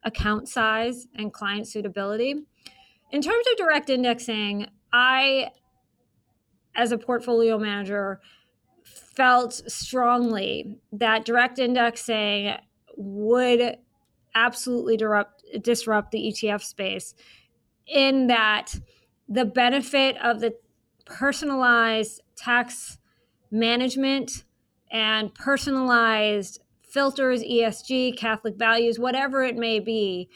account 0.03 0.49
size 0.49 1.07
and 1.15 1.33
client 1.33 1.69
suitability. 1.69 2.35
In 3.13 3.23
terms 3.23 3.47
of 3.53 3.57
direct 3.57 3.89
indexing, 3.89 4.67
I, 4.93 5.49
as 6.75 6.93
a 6.93 6.99
portfolio 6.99 7.57
manager, 7.57 8.21
felt 8.85 9.55
strongly 9.71 10.79
that 10.93 11.25
direct 11.25 11.59
indexing 11.59 12.55
would 12.97 13.79
absolutely 14.35 14.97
disrupt, 14.97 15.45
disrupt 15.63 16.11
the 16.11 16.33
ETF 16.33 16.63
space 16.63 17.15
in 17.87 18.27
that 18.29 18.75
the 19.29 19.45
benefit 19.45 20.17
of 20.23 20.41
the 20.41 20.55
personalized 21.05 22.21
tax 22.37 22.99
management 23.51 24.45
and 24.91 25.35
personalized 25.35 26.61
filters, 26.83 27.43
ESG, 27.43 28.17
Catholic 28.17 28.57
values, 28.57 28.99
whatever 28.99 29.43
it 29.43 29.57
may 29.57 29.81
be, 29.81 30.29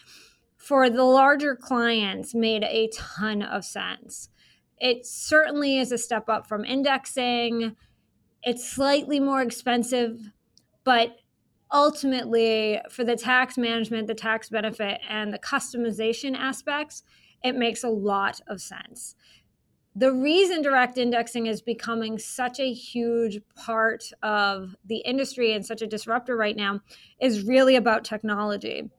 for 0.57 0.89
the 0.91 1.05
larger 1.05 1.57
clients 1.57 2.35
made 2.35 2.63
a 2.65 2.89
ton 2.95 3.43
of 3.43 3.65
sense. 3.65 4.29
it 4.79 5.07
certainly 5.07 5.79
is 5.79 5.93
a 5.93 5.99
step 5.99 6.29
up 6.29 6.47
from 6.47 6.65
indexing. 6.65 7.77
It's 8.43 8.69
slightly 8.69 9.21
more 9.21 9.41
expensive, 9.41 10.33
but 10.85 11.17
ultimately, 11.73 12.81
for 12.91 13.05
the 13.05 13.17
tax 13.17 13.57
management, 13.57 14.07
the 14.07 14.14
tax 14.14 14.49
benefit, 14.49 15.00
and 15.09 15.33
the 15.33 15.38
customization 15.38 16.37
aspects, 16.37 17.02
it 17.43 17.57
makes 17.57 17.83
a 17.83 17.88
lot 17.88 18.41
of 18.47 18.61
sense. 18.61 19.17
The 19.95 20.12
reason 20.12 20.62
direct 20.62 20.97
indexing 20.97 21.47
is 21.47 21.61
becoming 21.61 22.19
such 22.19 22.59
a 22.61 22.73
huge 22.73 23.41
part 23.55 24.05
of 24.23 24.75
the 24.87 24.99
industry 24.99 25.52
and 25.52 25.64
such 25.64 25.83
a 25.83 25.87
disruptor 25.87 26.37
right 26.37 26.57
now 26.57 26.81
is 27.21 27.43
really 27.43 27.76
about 27.76 28.05
technology. 28.05 28.91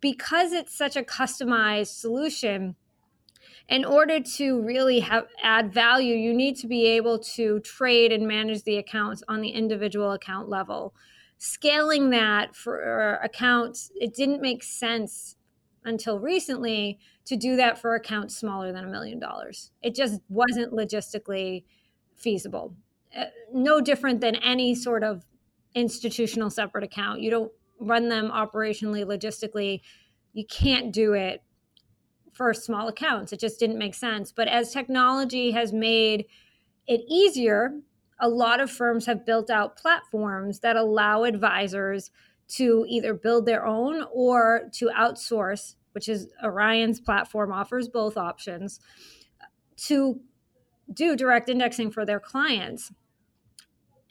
Because 0.00 0.52
it's 0.52 0.76
such 0.76 0.96
a 0.96 1.02
customized 1.02 2.00
solution, 2.00 2.74
in 3.68 3.84
order 3.84 4.18
to 4.18 4.60
really 4.62 4.98
have 5.00 5.26
add 5.40 5.72
value, 5.72 6.16
you 6.16 6.34
need 6.34 6.56
to 6.56 6.66
be 6.66 6.86
able 6.86 7.20
to 7.20 7.60
trade 7.60 8.10
and 8.10 8.26
manage 8.26 8.64
the 8.64 8.78
accounts 8.78 9.22
on 9.28 9.40
the 9.40 9.50
individual 9.50 10.12
account 10.12 10.48
level. 10.48 10.94
Scaling 11.42 12.10
that 12.10 12.54
for 12.54 13.14
accounts, 13.22 13.90
it 13.98 14.12
didn't 14.14 14.42
make 14.42 14.62
sense 14.62 15.36
until 15.84 16.18
recently 16.18 16.98
to 17.24 17.34
do 17.34 17.56
that 17.56 17.78
for 17.78 17.94
accounts 17.94 18.36
smaller 18.36 18.72
than 18.72 18.84
a 18.84 18.88
million 18.88 19.18
dollars. 19.18 19.72
It 19.80 19.94
just 19.94 20.20
wasn't 20.28 20.74
logistically 20.74 21.64
feasible. 22.14 22.74
Uh, 23.16 23.24
no 23.54 23.80
different 23.80 24.20
than 24.20 24.36
any 24.36 24.74
sort 24.74 25.02
of 25.02 25.24
institutional 25.74 26.50
separate 26.50 26.84
account. 26.84 27.22
You 27.22 27.30
don't 27.30 27.52
run 27.78 28.10
them 28.10 28.30
operationally, 28.30 29.06
logistically. 29.06 29.80
You 30.34 30.44
can't 30.44 30.92
do 30.92 31.14
it 31.14 31.42
for 32.34 32.52
small 32.52 32.86
accounts. 32.88 33.32
It 33.32 33.40
just 33.40 33.58
didn't 33.58 33.78
make 33.78 33.94
sense. 33.94 34.30
But 34.30 34.48
as 34.48 34.74
technology 34.74 35.52
has 35.52 35.72
made 35.72 36.26
it 36.86 37.00
easier, 37.08 37.80
a 38.20 38.28
lot 38.28 38.60
of 38.60 38.70
firms 38.70 39.06
have 39.06 39.26
built 39.26 39.50
out 39.50 39.76
platforms 39.76 40.60
that 40.60 40.76
allow 40.76 41.24
advisors 41.24 42.10
to 42.48 42.84
either 42.88 43.14
build 43.14 43.46
their 43.46 43.66
own 43.66 44.04
or 44.12 44.68
to 44.72 44.90
outsource, 44.96 45.76
which 45.92 46.08
is 46.08 46.28
Orion's 46.42 47.00
platform 47.00 47.52
offers 47.52 47.88
both 47.88 48.16
options, 48.16 48.80
to 49.76 50.20
do 50.92 51.16
direct 51.16 51.48
indexing 51.48 51.90
for 51.90 52.04
their 52.04 52.20
clients. 52.20 52.92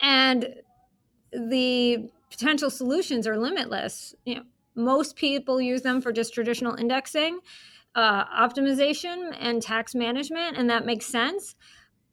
And 0.01 0.55
the 1.31 2.09
potential 2.29 2.69
solutions 2.69 3.27
are 3.27 3.37
limitless. 3.37 4.15
You 4.25 4.35
know, 4.35 4.43
most 4.75 5.15
people 5.15 5.59
use 5.59 5.81
them 5.81 6.01
for 6.01 6.11
just 6.11 6.33
traditional 6.33 6.75
indexing 6.75 7.39
uh, 7.95 8.25
optimization 8.25 9.35
and 9.39 9.61
tax 9.61 9.95
management, 9.95 10.57
and 10.57 10.69
that 10.69 10.85
makes 10.85 11.05
sense. 11.05 11.55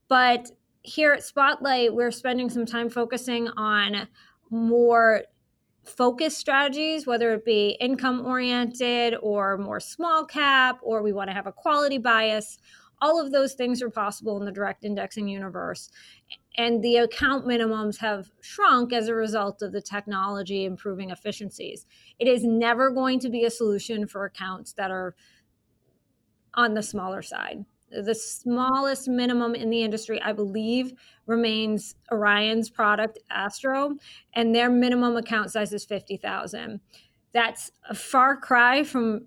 But 0.09 0.51
here 0.87 1.13
at 1.13 1.25
Spotlight, 1.25 1.93
we're 1.93 2.13
spending 2.13 2.49
some 2.49 2.65
time 2.65 2.89
focusing 2.89 3.49
on 3.49 4.07
more 4.51 5.23
focused 5.85 6.39
strategies, 6.39 7.07
whether 7.07 7.33
it 7.35 7.45
be 7.45 7.77
income 7.81 8.25
oriented 8.25 9.17
or 9.21 9.59
more 9.59 9.81
small 9.81 10.25
cap, 10.25 10.79
or 10.83 11.03
we 11.03 11.13
want 11.13 11.29
to 11.29 11.35
have 11.35 11.47
a 11.47 11.53
quality 11.53 11.99
bias. 11.99 12.59
All 13.03 13.21
of 13.21 13.33
those 13.33 13.55
things 13.55 13.83
are 13.83 13.91
possible 13.91 14.39
in 14.39 14.45
the 14.45 14.53
direct 14.53 14.85
indexing 14.85 15.29
universe. 15.29 15.91
And 16.57 16.83
the 16.83 16.99
account 16.99 17.47
minimums 17.47 17.99
have 17.99 18.31
shrunk 18.41 18.93
as 18.93 19.09
a 19.09 19.15
result 19.15 19.63
of 19.63 19.73
the 19.73 19.83
technology 19.83 20.65
improving 20.65 21.11
efficiencies. 21.11 21.85
It 22.19 22.29
is 22.29 22.45
never 22.45 22.91
going 22.91 23.19
to 23.21 23.29
be 23.29 23.45
a 23.45 23.51
solution 23.51 24.07
for 24.07 24.25
accounts 24.25 24.73
that 24.75 24.91
are 24.91 25.15
on 26.55 26.75
the 26.75 26.83
smaller 26.83 27.23
side. 27.23 27.65
The 28.05 28.15
smallest 28.15 29.09
minimum 29.09 29.55
in 29.55 29.71
the 29.71 29.83
industry, 29.83 30.21
I 30.23 30.33
believe, 30.33 30.93
remains 31.27 31.95
Orion's 32.13 32.71
product 32.71 33.19
Astro, 33.31 33.97
and 34.35 34.55
their 34.55 34.71
minimum 34.71 35.17
account 35.17 35.51
size 35.51 35.73
is 35.73 35.85
50,000. 35.85 36.81
That's 37.33 37.71
a 37.89 37.95
far 37.95 38.37
cry 38.37 38.85
from 38.85 39.27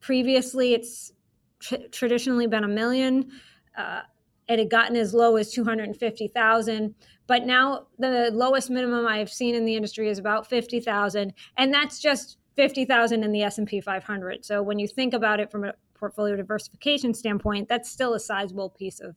previously, 0.00 0.74
it's 0.74 1.12
tr- 1.58 1.76
traditionally 1.92 2.46
been 2.46 2.64
a 2.64 2.68
million. 2.68 3.30
Uh, 3.76 4.02
it 4.48 4.58
had 4.58 4.70
gotten 4.70 4.96
as 4.96 5.14
low 5.14 5.36
as 5.36 5.52
250,000 5.52 6.94
but 7.26 7.46
now 7.46 7.86
the 8.00 8.30
lowest 8.32 8.70
minimum 8.70 9.06
I've 9.06 9.30
seen 9.30 9.54
in 9.54 9.64
the 9.64 9.76
industry 9.76 10.08
is 10.08 10.18
about 10.18 10.48
50,000 10.48 11.32
and 11.56 11.72
that's 11.72 12.00
just 12.00 12.38
50,000 12.56 13.22
in 13.22 13.30
the 13.30 13.42
S&P 13.42 13.80
500 13.80 14.44
so 14.44 14.62
when 14.62 14.78
you 14.78 14.88
think 14.88 15.14
about 15.14 15.38
it 15.38 15.50
from 15.50 15.64
a 15.64 15.72
portfolio 16.00 16.34
diversification 16.34 17.14
standpoint, 17.14 17.68
that's 17.68 17.90
still 17.90 18.14
a 18.14 18.20
sizable 18.20 18.70
piece 18.70 18.98
of 19.00 19.14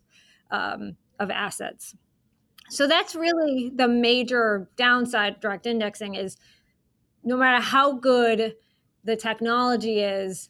um, 0.52 0.98
of 1.20 1.32
assets. 1.32 1.96
So 2.70 2.88
that's 2.88 3.16
really 3.16 3.72
the 3.74 3.88
major 3.88 4.70
downside 4.78 5.40
direct 5.40 5.66
indexing 5.66 6.16
is 6.16 6.38
no 7.24 7.38
matter 7.38 7.63
how 7.63 7.94
good 7.94 8.56
the 9.04 9.16
technology 9.16 10.00
is 10.00 10.50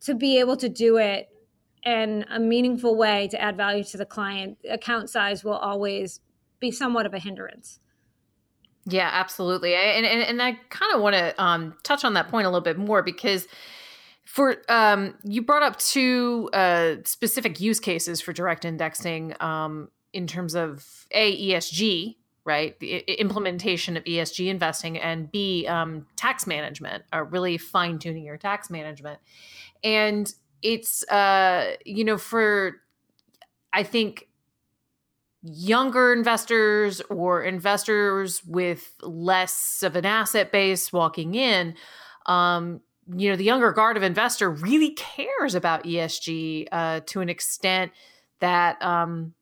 to 0.00 0.14
be 0.14 0.38
able 0.38 0.56
to 0.56 0.68
do 0.68 0.96
it 0.98 1.28
in 1.84 2.24
a 2.30 2.38
meaningful 2.38 2.96
way 2.96 3.28
to 3.28 3.40
add 3.40 3.56
value 3.56 3.84
to 3.84 3.96
the 3.96 4.06
client, 4.06 4.58
account 4.70 5.10
size 5.10 5.42
will 5.42 5.56
always 5.56 6.20
be 6.60 6.70
somewhat 6.70 7.06
of 7.06 7.14
a 7.14 7.18
hindrance. 7.18 7.80
Yeah, 8.84 9.10
absolutely. 9.12 9.74
And 9.74 10.04
and, 10.04 10.22
and 10.22 10.42
I 10.42 10.58
kind 10.70 10.92
of 10.94 11.00
want 11.00 11.14
to 11.14 11.42
um, 11.42 11.74
touch 11.82 12.04
on 12.04 12.14
that 12.14 12.28
point 12.28 12.46
a 12.46 12.50
little 12.50 12.62
bit 12.62 12.78
more 12.78 13.02
because 13.02 13.46
for 14.24 14.56
um, 14.68 15.14
you 15.24 15.42
brought 15.42 15.62
up 15.62 15.78
two 15.78 16.48
uh, 16.52 16.96
specific 17.04 17.60
use 17.60 17.80
cases 17.80 18.20
for 18.20 18.32
direct 18.32 18.64
indexing 18.64 19.34
um, 19.40 19.88
in 20.12 20.26
terms 20.26 20.54
of 20.54 21.06
a 21.10 21.50
ESG, 21.50 22.16
right? 22.44 22.78
The 22.78 22.98
implementation 23.20 23.96
of 23.96 24.04
ESG 24.04 24.48
investing, 24.48 24.98
and 24.98 25.30
B 25.30 25.66
um, 25.66 26.06
tax 26.16 26.46
management, 26.46 27.04
uh, 27.12 27.24
really 27.24 27.58
fine 27.58 27.98
tuning 27.98 28.24
your 28.24 28.36
tax 28.36 28.70
management, 28.70 29.18
and 29.82 30.32
it's 30.62 31.02
uh, 31.08 31.74
you 31.84 32.04
know 32.04 32.16
for 32.16 32.76
I 33.72 33.82
think 33.82 34.28
younger 35.42 36.12
investors 36.12 37.00
or 37.10 37.42
investors 37.42 38.44
with 38.44 38.94
less 39.02 39.82
of 39.82 39.96
an 39.96 40.06
asset 40.06 40.52
base 40.52 40.92
walking 40.92 41.34
in 41.34 41.74
um, 42.26 42.80
you 43.16 43.30
know 43.30 43.36
the 43.36 43.44
younger 43.44 43.72
guard 43.72 43.96
of 43.96 44.02
investor 44.02 44.50
really 44.50 44.90
cares 44.90 45.54
about 45.54 45.84
ESG 45.84 46.68
uh, 46.72 47.00
to 47.06 47.20
an 47.20 47.28
extent 47.28 47.92
that 48.40 48.82
um, 48.82 49.34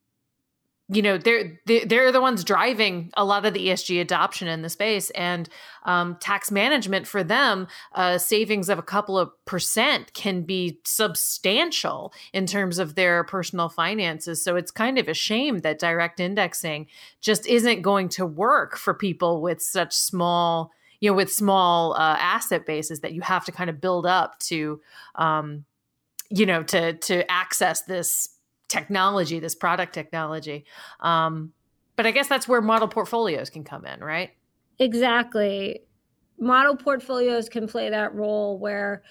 you 0.93 1.01
know 1.01 1.17
they're 1.17 1.59
they're 1.65 2.11
the 2.11 2.19
ones 2.19 2.43
driving 2.43 3.11
a 3.15 3.23
lot 3.23 3.45
of 3.45 3.53
the 3.53 3.67
ESG 3.67 4.01
adoption 4.01 4.49
in 4.49 4.61
the 4.61 4.69
space. 4.69 5.09
And 5.11 5.47
um, 5.85 6.17
tax 6.19 6.51
management 6.51 7.07
for 7.07 7.23
them 7.23 7.67
uh, 7.93 8.17
savings 8.17 8.67
of 8.67 8.77
a 8.77 8.83
couple 8.83 9.17
of 9.17 9.31
percent 9.45 10.13
can 10.13 10.41
be 10.43 10.79
substantial 10.83 12.13
in 12.33 12.45
terms 12.45 12.77
of 12.77 12.95
their 12.95 13.23
personal 13.23 13.69
finances. 13.69 14.43
So 14.43 14.57
it's 14.57 14.71
kind 14.71 14.97
of 14.97 15.07
a 15.07 15.13
shame 15.13 15.59
that 15.59 15.79
direct 15.79 16.19
indexing 16.19 16.87
just 17.21 17.47
isn't 17.47 17.81
going 17.81 18.09
to 18.09 18.25
work 18.25 18.77
for 18.77 18.93
people 18.93 19.41
with 19.41 19.61
such 19.61 19.95
small 19.95 20.71
you 21.01 21.09
know 21.09 21.15
with 21.15 21.31
small 21.31 21.93
uh, 21.93 22.15
asset 22.17 22.65
bases 22.65 23.01
that 23.01 23.11
you 23.11 23.21
have 23.21 23.43
to 23.45 23.51
kind 23.51 23.69
of 23.69 23.81
build 23.81 24.05
up 24.05 24.39
to 24.39 24.79
um, 25.15 25.65
you 26.29 26.45
know 26.45 26.63
to 26.63 26.93
to 26.93 27.29
access 27.29 27.81
this 27.81 28.29
technology 28.69 29.39
this 29.39 29.55
product 29.55 29.93
technology. 29.93 30.63
Um, 31.01 31.51
but 31.97 32.07
i 32.07 32.11
guess 32.11 32.27
that's 32.27 32.47
where 32.47 32.61
model 32.61 32.87
portfolios 32.87 33.49
can 33.49 33.65
come 33.65 33.85
in 33.85 33.99
right? 33.99 34.31
Exactly. 34.79 35.81
Model 36.39 36.75
portfolios 36.75 37.49
can 37.49 37.67
play 37.67 37.89
that 37.89 38.15
role 38.15 38.57
where 38.57 39.03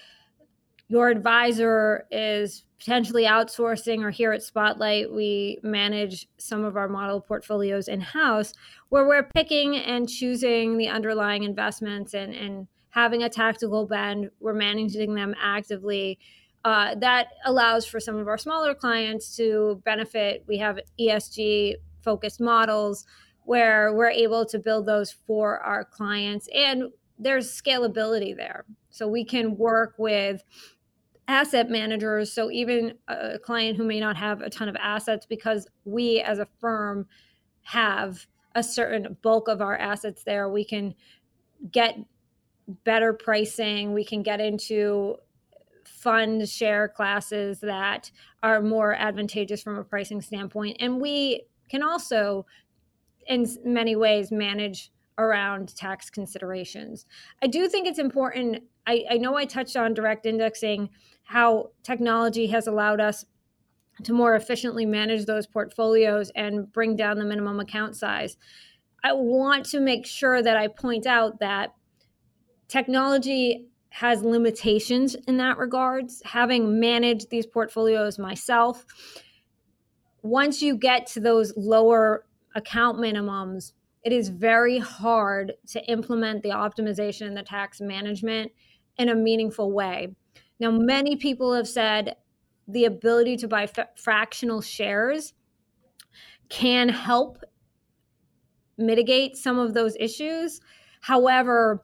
your 0.91 1.07
advisor 1.07 2.05
is 2.11 2.65
potentially 2.77 3.23
outsourcing 3.23 4.03
or 4.03 4.09
here 4.09 4.33
at 4.33 4.43
spotlight 4.43 5.09
we 5.09 5.57
manage 5.63 6.27
some 6.37 6.65
of 6.65 6.75
our 6.75 6.89
model 6.89 7.21
portfolios 7.21 7.87
in 7.87 8.01
house 8.01 8.53
where 8.89 9.07
we're 9.07 9.23
picking 9.23 9.77
and 9.77 10.09
choosing 10.09 10.77
the 10.77 10.89
underlying 10.89 11.43
investments 11.43 12.13
and, 12.13 12.33
and 12.33 12.67
having 12.89 13.23
a 13.23 13.29
tactical 13.29 13.85
bend. 13.85 14.29
We're 14.41 14.53
managing 14.53 15.15
them 15.15 15.33
actively. 15.41 16.19
Uh, 16.65 16.95
that 16.95 17.29
allows 17.45 17.85
for 17.85 18.01
some 18.01 18.17
of 18.17 18.27
our 18.27 18.37
smaller 18.37 18.75
clients 18.75 19.37
to 19.37 19.81
benefit. 19.85 20.43
We 20.45 20.57
have 20.57 20.77
esg 20.99 21.75
focused 22.01 22.41
models 22.41 23.05
where 23.43 23.93
we're 23.93 24.09
able 24.09 24.45
to 24.47 24.59
build 24.59 24.87
those 24.87 25.09
for 25.25 25.59
our 25.59 25.85
clients 25.85 26.49
and 26.53 26.91
there's 27.17 27.49
scalability 27.49 28.35
there. 28.35 28.65
So 28.89 29.07
we 29.07 29.23
can 29.23 29.55
work 29.55 29.93
with 29.97 30.43
asset 31.31 31.69
managers. 31.69 32.31
So 32.31 32.51
even 32.51 32.93
a 33.07 33.39
client 33.39 33.77
who 33.77 33.83
may 33.85 33.99
not 33.99 34.17
have 34.17 34.41
a 34.41 34.49
ton 34.49 34.67
of 34.67 34.75
assets, 34.75 35.25
because 35.25 35.67
we 35.85 36.19
as 36.19 36.39
a 36.39 36.47
firm 36.59 37.07
have 37.63 38.27
a 38.53 38.61
certain 38.61 39.17
bulk 39.21 39.47
of 39.47 39.61
our 39.61 39.77
assets 39.77 40.23
there, 40.23 40.49
we 40.49 40.65
can 40.65 40.93
get 41.71 41.97
better 42.83 43.13
pricing. 43.13 43.93
We 43.93 44.03
can 44.03 44.23
get 44.23 44.41
into 44.41 45.15
fund 45.85 46.47
share 46.49 46.89
classes 46.89 47.59
that 47.61 48.11
are 48.43 48.61
more 48.61 48.93
advantageous 48.93 49.63
from 49.63 49.77
a 49.77 49.83
pricing 49.83 50.21
standpoint. 50.21 50.77
And 50.79 50.99
we 50.99 51.43
can 51.69 51.81
also, 51.81 52.45
in 53.27 53.47
many 53.63 53.95
ways, 53.95 54.31
manage 54.31 54.91
around 55.21 55.75
tax 55.75 56.09
considerations. 56.09 57.05
I 57.41 57.47
do 57.47 57.67
think 57.67 57.87
it's 57.87 57.99
important. 57.99 58.63
I, 58.87 59.05
I 59.09 59.17
know 59.17 59.35
I 59.35 59.45
touched 59.45 59.75
on 59.75 59.93
direct 59.93 60.25
indexing, 60.25 60.89
how 61.23 61.71
technology 61.83 62.47
has 62.47 62.67
allowed 62.67 62.99
us 62.99 63.25
to 64.03 64.13
more 64.13 64.35
efficiently 64.35 64.85
manage 64.85 65.25
those 65.25 65.47
portfolios 65.47 66.31
and 66.35 66.71
bring 66.71 66.95
down 66.95 67.17
the 67.17 67.25
minimum 67.25 67.59
account 67.59 67.95
size. 67.95 68.37
I 69.03 69.13
want 69.13 69.65
to 69.67 69.79
make 69.79 70.05
sure 70.05 70.41
that 70.41 70.57
I 70.57 70.67
point 70.67 71.05
out 71.05 71.39
that 71.39 71.73
technology 72.67 73.67
has 73.89 74.23
limitations 74.23 75.15
in 75.27 75.37
that 75.37 75.57
regards. 75.57 76.21
Having 76.25 76.79
managed 76.79 77.29
these 77.29 77.45
portfolios 77.45 78.17
myself, 78.17 78.85
once 80.23 80.61
you 80.61 80.77
get 80.77 81.07
to 81.07 81.19
those 81.19 81.53
lower 81.57 82.25
account 82.55 82.97
minimums, 82.97 83.73
it 84.03 84.11
is 84.11 84.29
very 84.29 84.79
hard 84.79 85.53
to 85.67 85.83
implement 85.85 86.43
the 86.43 86.49
optimization 86.49 87.27
and 87.27 87.37
the 87.37 87.43
tax 87.43 87.79
management 87.79 88.51
in 88.97 89.09
a 89.09 89.15
meaningful 89.15 89.71
way. 89.71 90.09
Now, 90.59 90.71
many 90.71 91.15
people 91.15 91.53
have 91.53 91.67
said 91.67 92.15
the 92.67 92.85
ability 92.85 93.37
to 93.37 93.47
buy 93.47 93.63
f- 93.63 93.97
fractional 93.97 94.61
shares 94.61 95.33
can 96.49 96.89
help 96.89 97.37
mitigate 98.77 99.37
some 99.37 99.59
of 99.59 99.73
those 99.73 99.95
issues. 99.99 100.61
However, 101.01 101.81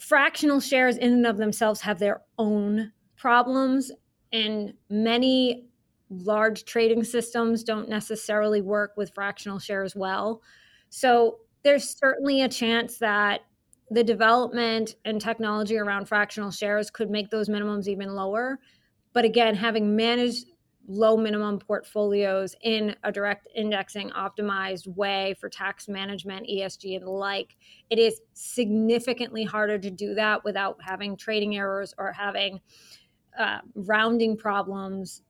fractional 0.00 0.60
shares 0.60 0.96
in 0.96 1.12
and 1.12 1.26
of 1.26 1.36
themselves 1.36 1.80
have 1.82 1.98
their 1.98 2.22
own 2.38 2.92
problems, 3.16 3.90
and 4.32 4.74
many 4.90 5.68
large 6.10 6.64
trading 6.64 7.04
systems 7.04 7.64
don't 7.64 7.88
necessarily 7.88 8.60
work 8.60 8.92
with 8.96 9.14
fractional 9.14 9.58
shares 9.58 9.96
well. 9.96 10.42
So 10.90 11.38
there's 11.62 11.96
certainly 11.98 12.42
a 12.42 12.48
chance 12.48 12.98
that 12.98 13.40
the 13.90 14.04
development 14.04 14.96
and 15.04 15.20
technology 15.20 15.76
around 15.76 16.06
fractional 16.06 16.50
shares 16.50 16.90
could 16.90 17.10
make 17.10 17.30
those 17.30 17.48
minimums 17.48 17.88
even 17.88 18.14
lower. 18.14 18.58
But 19.12 19.24
again, 19.24 19.54
having 19.54 19.94
managed 19.96 20.46
low 20.86 21.16
minimum 21.16 21.58
portfolios 21.58 22.54
in 22.62 22.94
a 23.04 23.12
direct 23.12 23.48
indexing 23.54 24.10
optimized 24.10 24.86
way 24.86 25.34
for 25.40 25.48
tax 25.48 25.88
management, 25.88 26.46
ESG, 26.46 26.96
and 26.96 27.06
the 27.06 27.10
like, 27.10 27.56
it 27.90 27.98
is 27.98 28.20
significantly 28.34 29.44
harder 29.44 29.78
to 29.78 29.90
do 29.90 30.14
that 30.14 30.44
without 30.44 30.76
having 30.82 31.16
trading 31.16 31.56
errors 31.56 31.94
or 31.96 32.12
having 32.12 32.60
uh, 33.38 33.58
rounding 33.74 34.36
problems, 34.36 35.22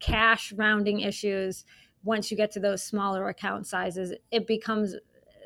cash 0.00 0.52
rounding 0.52 1.00
issues. 1.00 1.64
Once 2.04 2.30
you 2.30 2.36
get 2.36 2.50
to 2.52 2.60
those 2.60 2.82
smaller 2.82 3.28
account 3.28 3.66
sizes, 3.66 4.14
it 4.30 4.46
becomes 4.46 4.94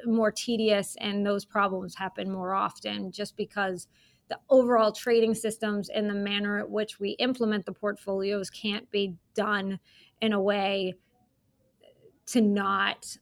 more 0.05 0.31
tedious 0.31 0.97
and 1.01 1.25
those 1.25 1.45
problems 1.45 1.95
happen 1.95 2.31
more 2.31 2.55
often 2.55 3.13
just 3.13 3.37
because 3.37 3.87
the 4.29 4.39
overall 4.51 4.93
trading 4.93 5.35
systems 5.35 5.89
and 5.89 6.09
the 6.09 6.15
manner 6.15 6.59
at 6.59 6.71
which 6.71 6.99
we 6.99 7.11
implement 7.13 7.67
the 7.67 7.73
portfolios 7.73 8.51
can't 8.51 8.91
be 8.91 9.15
done 9.35 9.79
in 10.21 10.33
a 10.33 10.41
way 10.41 10.95
to 12.27 12.41
not 12.41 13.17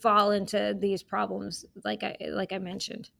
fall 0.00 0.32
into 0.32 0.76
these 0.78 1.02
problems 1.02 1.64
like 1.84 2.02
I 2.02 2.16
like 2.28 2.52
I 2.52 2.58
mentioned. 2.58 3.10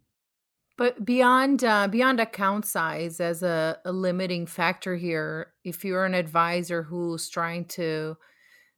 But 0.76 1.04
beyond 1.04 1.62
uh, 1.62 1.86
beyond 1.86 2.18
account 2.18 2.66
size 2.66 3.20
as 3.20 3.42
a, 3.42 3.78
a 3.84 3.92
limiting 3.92 4.46
factor 4.46 4.96
here, 4.96 5.52
if 5.62 5.84
you're 5.84 6.04
an 6.04 6.14
advisor 6.14 6.82
who's 6.82 7.28
trying 7.28 7.66
to 7.66 8.16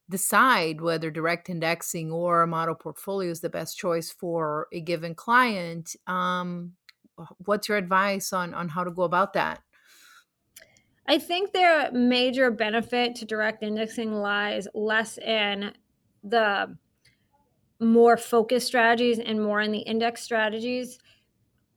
decide 0.09 0.79
whether 0.79 1.09
direct 1.09 1.49
indexing 1.49 2.11
or 2.11 2.43
a 2.43 2.47
model 2.47 2.75
portfolio 2.75 3.31
is 3.31 3.41
the 3.41 3.49
best 3.49 3.77
choice 3.77 4.11
for 4.11 4.67
a 4.71 4.79
given 4.79 5.15
client, 5.15 5.95
um, 6.05 6.73
what's 7.39 7.67
your 7.67 7.77
advice 7.77 8.31
on 8.31 8.53
on 8.53 8.69
how 8.69 8.83
to 8.83 8.91
go 8.91 9.01
about 9.01 9.33
that? 9.33 9.63
I 11.07 11.17
think 11.17 11.51
their 11.51 11.91
major 11.91 12.51
benefit 12.51 13.15
to 13.15 13.25
direct 13.25 13.63
indexing 13.63 14.13
lies 14.13 14.67
less 14.75 15.17
in 15.17 15.71
the 16.23 16.77
more 17.79 18.17
focused 18.17 18.67
strategies 18.67 19.17
and 19.17 19.41
more 19.41 19.61
in 19.61 19.71
the 19.71 19.79
index 19.79 20.21
strategies. 20.21 20.99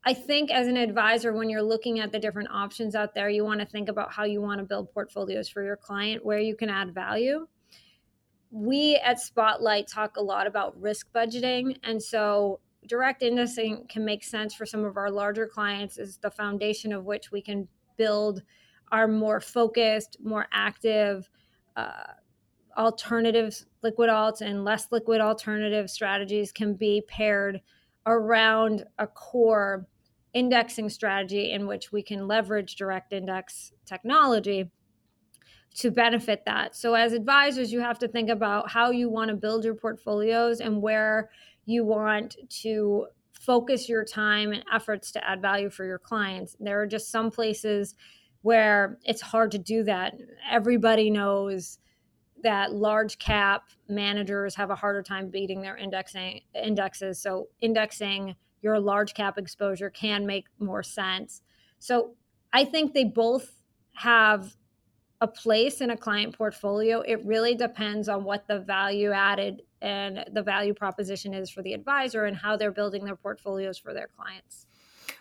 I 0.04 0.14
think 0.14 0.50
as 0.50 0.66
an 0.66 0.76
advisor, 0.76 1.32
when 1.32 1.50
you're 1.50 1.62
looking 1.62 2.00
at 2.00 2.10
the 2.10 2.18
different 2.18 2.48
options 2.50 2.94
out 2.94 3.14
there, 3.14 3.28
you 3.28 3.44
want 3.44 3.60
to 3.60 3.66
think 3.66 3.88
about 3.88 4.12
how 4.12 4.24
you 4.24 4.40
want 4.40 4.58
to 4.58 4.64
build 4.64 4.92
portfolios 4.92 5.48
for 5.48 5.62
your 5.62 5.76
client, 5.76 6.24
where 6.24 6.38
you 6.38 6.56
can 6.56 6.70
add 6.70 6.94
value. 6.94 7.46
We 8.50 8.96
at 9.04 9.20
Spotlight 9.20 9.88
talk 9.88 10.16
a 10.16 10.22
lot 10.22 10.46
about 10.46 10.80
risk 10.80 11.08
budgeting. 11.14 11.76
And 11.84 12.02
so 12.02 12.60
direct 12.86 13.22
indexing 13.22 13.86
can 13.88 14.04
make 14.04 14.24
sense 14.24 14.54
for 14.54 14.64
some 14.64 14.84
of 14.84 14.96
our 14.96 15.10
larger 15.10 15.46
clients 15.46 15.98
is 15.98 16.16
the 16.16 16.30
foundation 16.30 16.92
of 16.92 17.04
which 17.04 17.30
we 17.30 17.42
can 17.42 17.68
build 17.96 18.42
our 18.90 19.06
more 19.06 19.40
focused 19.40 20.16
more 20.22 20.46
active 20.52 21.28
uh, 21.76 22.12
alternatives 22.76 23.66
liquid 23.82 24.08
alts 24.08 24.40
and 24.40 24.64
less 24.64 24.88
liquid 24.90 25.20
alternative 25.20 25.90
strategies 25.90 26.50
can 26.50 26.74
be 26.74 27.02
paired 27.06 27.60
around 28.06 28.84
a 28.98 29.06
core 29.06 29.86
indexing 30.32 30.88
strategy 30.88 31.52
in 31.52 31.66
which 31.66 31.92
we 31.92 32.02
can 32.02 32.28
leverage 32.28 32.76
direct 32.76 33.12
index 33.12 33.72
technology 33.84 34.70
to 35.74 35.90
benefit 35.90 36.44
that. 36.46 36.74
So, 36.74 36.94
as 36.94 37.12
advisors, 37.12 37.72
you 37.72 37.80
have 37.80 37.98
to 38.00 38.08
think 38.08 38.28
about 38.28 38.70
how 38.70 38.90
you 38.90 39.08
want 39.08 39.30
to 39.30 39.36
build 39.36 39.64
your 39.64 39.74
portfolios 39.74 40.60
and 40.60 40.82
where 40.82 41.30
you 41.64 41.84
want 41.84 42.36
to 42.62 43.06
focus 43.32 43.88
your 43.88 44.04
time 44.04 44.52
and 44.52 44.64
efforts 44.72 45.12
to 45.12 45.28
add 45.28 45.40
value 45.40 45.70
for 45.70 45.84
your 45.84 45.98
clients. 45.98 46.56
There 46.60 46.80
are 46.80 46.86
just 46.86 47.10
some 47.10 47.30
places 47.30 47.94
where 48.42 48.98
it's 49.04 49.20
hard 49.20 49.52
to 49.52 49.58
do 49.58 49.84
that. 49.84 50.14
Everybody 50.50 51.10
knows 51.10 51.78
that 52.42 52.72
large 52.72 53.18
cap 53.18 53.64
managers 53.88 54.54
have 54.54 54.70
a 54.70 54.74
harder 54.74 55.02
time 55.02 55.28
beating 55.28 55.60
their 55.62 55.76
indexing 55.76 56.40
indexes. 56.54 57.20
So 57.20 57.48
indexing 57.60 58.36
your 58.62 58.78
large 58.78 59.14
cap 59.14 59.38
exposure 59.38 59.90
can 59.90 60.26
make 60.26 60.46
more 60.58 60.82
sense. 60.82 61.42
So 61.78 62.14
I 62.52 62.64
think 62.64 62.94
they 62.94 63.04
both 63.04 63.50
have 63.94 64.54
a 65.20 65.28
place 65.28 65.80
in 65.80 65.90
a 65.90 65.96
client 65.96 66.36
portfolio. 66.36 67.00
It 67.00 67.24
really 67.24 67.54
depends 67.54 68.08
on 68.08 68.24
what 68.24 68.46
the 68.48 68.58
value 68.58 69.12
added 69.12 69.62
and 69.82 70.24
the 70.32 70.42
value 70.42 70.74
proposition 70.74 71.34
is 71.34 71.50
for 71.50 71.62
the 71.62 71.74
advisor 71.74 72.24
and 72.24 72.36
how 72.36 72.56
they're 72.56 72.72
building 72.72 73.04
their 73.04 73.16
portfolios 73.16 73.78
for 73.78 73.92
their 73.92 74.08
clients. 74.16 74.66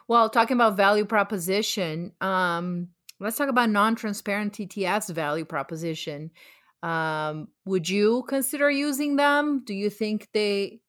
Well, 0.07 0.29
talking 0.29 0.55
about 0.55 0.75
value 0.75 1.05
proposition, 1.05 2.13
um, 2.21 2.89
let's 3.19 3.37
talk 3.37 3.49
about 3.49 3.69
non-transparent 3.69 4.53
ETFs 4.53 5.13
value 5.13 5.45
proposition. 5.45 6.31
Um, 6.81 7.49
would 7.65 7.89
you 7.89 8.23
consider 8.27 8.69
using 8.69 9.15
them? 9.15 9.63
Do 9.65 9.73
you 9.73 9.89
think 9.89 10.29
they 10.33 10.79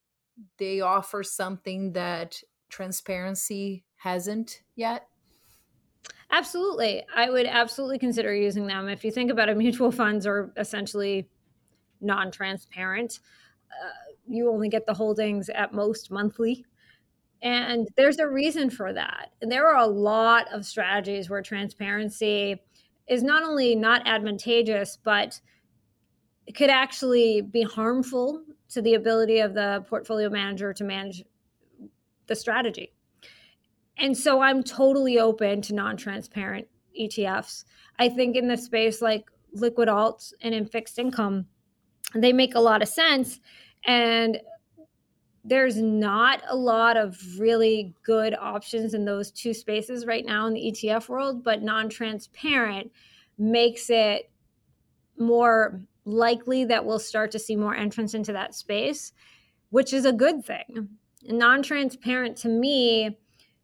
they 0.59 0.81
offer 0.81 1.23
something 1.23 1.93
that 1.93 2.41
transparency 2.69 3.85
hasn't 3.97 4.63
yet? 4.77 5.07
Absolutely. 6.31 7.05
I 7.15 7.29
would 7.29 7.47
absolutely 7.47 7.99
consider 7.99 8.35
using 8.35 8.67
them. 8.67 8.89
If 8.89 9.05
you 9.05 9.11
think 9.11 9.31
about 9.31 9.49
it, 9.49 9.57
mutual 9.59 9.91
funds 9.91 10.27
are 10.27 10.53
essentially 10.57 11.29
non 12.01 12.31
transparent. 12.31 13.19
Uh, 13.71 14.13
you 14.29 14.51
only 14.51 14.69
get 14.69 14.87
the 14.87 14.95
holdings 14.95 15.49
at 15.49 15.75
most 15.75 16.11
monthly. 16.11 16.65
And 17.43 17.89
there's 17.97 18.19
a 18.19 18.29
reason 18.29 18.71
for 18.71 18.93
that. 18.93 19.31
And 19.41 19.51
there 19.51 19.67
are 19.67 19.83
a 19.83 19.87
lot 19.87 20.47
of 20.53 20.67
strategies 20.67 21.31
where 21.31 21.41
transparency 21.43 22.61
is 23.09 23.23
not 23.23 23.43
only 23.43 23.75
not 23.75 24.07
advantageous, 24.07 24.99
but 25.03 25.41
could 26.55 26.71
actually 26.71 27.43
be 27.43 27.63
harmful 27.63 28.43
to 28.71 28.81
the 28.83 28.95
ability 28.95 29.41
of 29.41 29.55
the 29.55 29.85
portfolio 29.89 30.31
manager 30.31 30.73
to 30.73 30.85
manage 30.85 31.25
the 32.27 32.37
strategy. 32.37 32.93
And 33.99 34.17
so 34.17 34.41
I'm 34.41 34.63
totally 34.63 35.19
open 35.19 35.61
to 35.63 35.75
non 35.75 35.97
transparent 35.97 36.67
ETFs. 36.99 37.65
I 37.99 38.09
think 38.09 38.37
in 38.37 38.49
the 38.49 38.57
space 38.57 39.03
like 39.03 39.25
liquid 39.53 39.89
alts 39.89 40.33
and 40.41 40.55
in 40.55 40.67
fixed 40.67 40.99
income, 40.99 41.47
they 42.15 42.33
make 42.33 42.55
a 42.55 42.61
lot 42.61 42.83
of 42.83 42.89
sense. 42.89 43.41
And 43.85 44.41
there's 45.45 45.77
not 45.77 46.43
a 46.49 46.57
lot 46.57 46.97
of 46.97 47.19
really 47.39 47.95
good 48.03 48.35
options 48.35 48.95
in 48.95 49.05
those 49.05 49.31
two 49.31 49.55
spaces 49.55 50.07
right 50.07 50.25
now 50.25 50.47
in 50.47 50.55
the 50.55 50.73
ETF 50.73 51.09
world, 51.09 51.43
but 51.43 51.63
non 51.63 51.89
transparent 51.89 52.91
makes 53.39 53.91
it 53.91 54.31
more 55.19 55.81
likely 56.11 56.65
that 56.67 56.85
we'll 56.85 56.99
start 56.99 57.31
to 57.33 57.39
see 57.39 57.57
more 57.57 57.75
entrance 57.75 58.15
into 58.15 58.33
that 58.33 58.55
space, 58.55 59.13
which 59.71 59.93
is 59.93 60.05
a 60.05 60.13
good 60.13 60.45
thing. 60.45 60.65
Mm-hmm. 60.71 61.37
Non 61.37 61.63
transparent 61.63 62.37
to 62.39 62.49
me 62.49 63.19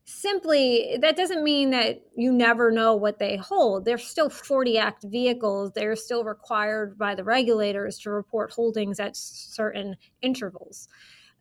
simply 0.04 0.96
that 1.00 1.16
doesn't 1.16 1.42
mean 1.42 1.70
that 1.70 2.00
you 2.16 2.32
never 2.32 2.70
know 2.70 2.94
what 2.94 3.18
they 3.18 3.36
hold. 3.36 3.84
They're 3.84 3.98
still 3.98 4.30
40 4.30 4.78
act 4.78 5.04
vehicles. 5.04 5.72
They're 5.72 5.96
still 5.96 6.22
required 6.22 6.96
by 6.96 7.14
the 7.14 7.24
regulators 7.24 7.98
to 8.00 8.10
report 8.10 8.52
holdings 8.52 9.00
at 9.00 9.16
certain 9.16 9.96
intervals. 10.22 10.88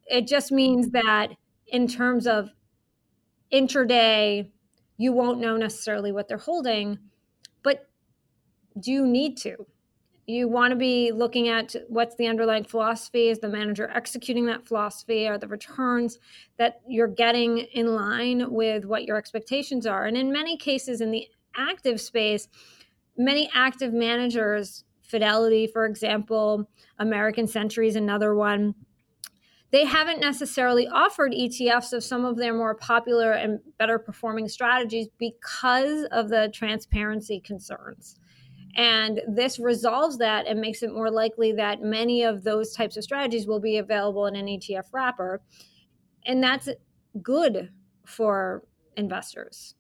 It 0.08 0.28
just 0.28 0.52
means 0.52 0.92
that 0.92 1.32
in 1.68 1.88
terms 1.88 2.28
of 2.28 2.50
intraday 3.52 4.50
you 4.98 5.12
won't 5.12 5.40
know 5.40 5.58
necessarily 5.58 6.12
what 6.12 6.28
they're 6.28 6.38
holding 6.38 6.98
but 7.64 7.88
do 8.80 8.92
you 8.92 9.06
need 9.06 9.38
to 9.38 9.66
you 10.28 10.48
want 10.48 10.72
to 10.72 10.76
be 10.76 11.12
looking 11.12 11.50
at 11.50 11.76
what's 11.88 12.16
the 12.16 12.28
underlying 12.28 12.64
philosophy? 12.64 13.30
Is 13.30 13.40
the 13.40 13.50
manager 13.50 13.92
executing 13.94 14.46
that 14.48 14.68
philosophy? 14.68 15.28
Are 15.28 15.38
the 15.38 15.48
returns 15.48 16.18
that 16.58 16.82
you're 16.88 17.08
getting 17.08 17.60
in 17.60 17.96
line 17.96 18.52
with 18.52 18.86
what 18.86 19.06
your 19.06 19.18
expectations 19.18 19.86
are? 19.86 20.06
And 20.06 20.18
in 20.18 20.32
many 20.32 20.58
cases 20.58 21.02
in 21.02 21.12
the 21.12 21.28
active 21.58 22.02
space 22.02 22.48
many 23.18 23.50
active 23.54 23.94
managers 23.94 24.84
fidelity 25.02 25.68
for 25.68 25.86
example 25.86 26.70
american 27.00 27.48
century 27.48 27.88
is 27.88 27.96
another 27.96 28.36
one 28.36 28.76
they 29.72 29.84
haven't 29.84 30.22
necessarily 30.22 30.88
offered 30.88 31.34
ETFs 31.34 31.92
of 31.92 32.02
some 32.02 32.24
of 32.24 32.38
their 32.38 32.54
more 32.54 32.76
popular 32.76 33.34
and 33.34 33.60
better 33.78 34.00
performing 34.00 34.48
strategies 34.48 35.08
because 35.18 36.06
of 36.12 36.30
the 36.30 36.50
transparency 36.54 37.42
concerns. 37.42 38.16
And 38.76 39.22
this 39.28 39.58
resolves 39.58 40.18
that 40.18 40.48
and 40.48 40.60
makes 40.60 40.84
it 40.84 40.94
more 40.94 41.10
likely 41.10 41.54
that 41.54 41.82
many 41.82 42.24
of 42.24 42.44
those 42.44 42.74
types 42.74 42.98
of 42.98 43.04
strategies 43.04 43.48
will 43.48 43.62
be 43.62 43.78
available 43.78 44.26
in 44.26 44.36
an 44.36 44.48
ETF 44.48 44.86
wrapper. 44.92 45.42
And 46.26 46.44
that's 46.44 46.68
good 47.22 47.70
for 48.06 48.64
investors. 48.98 49.76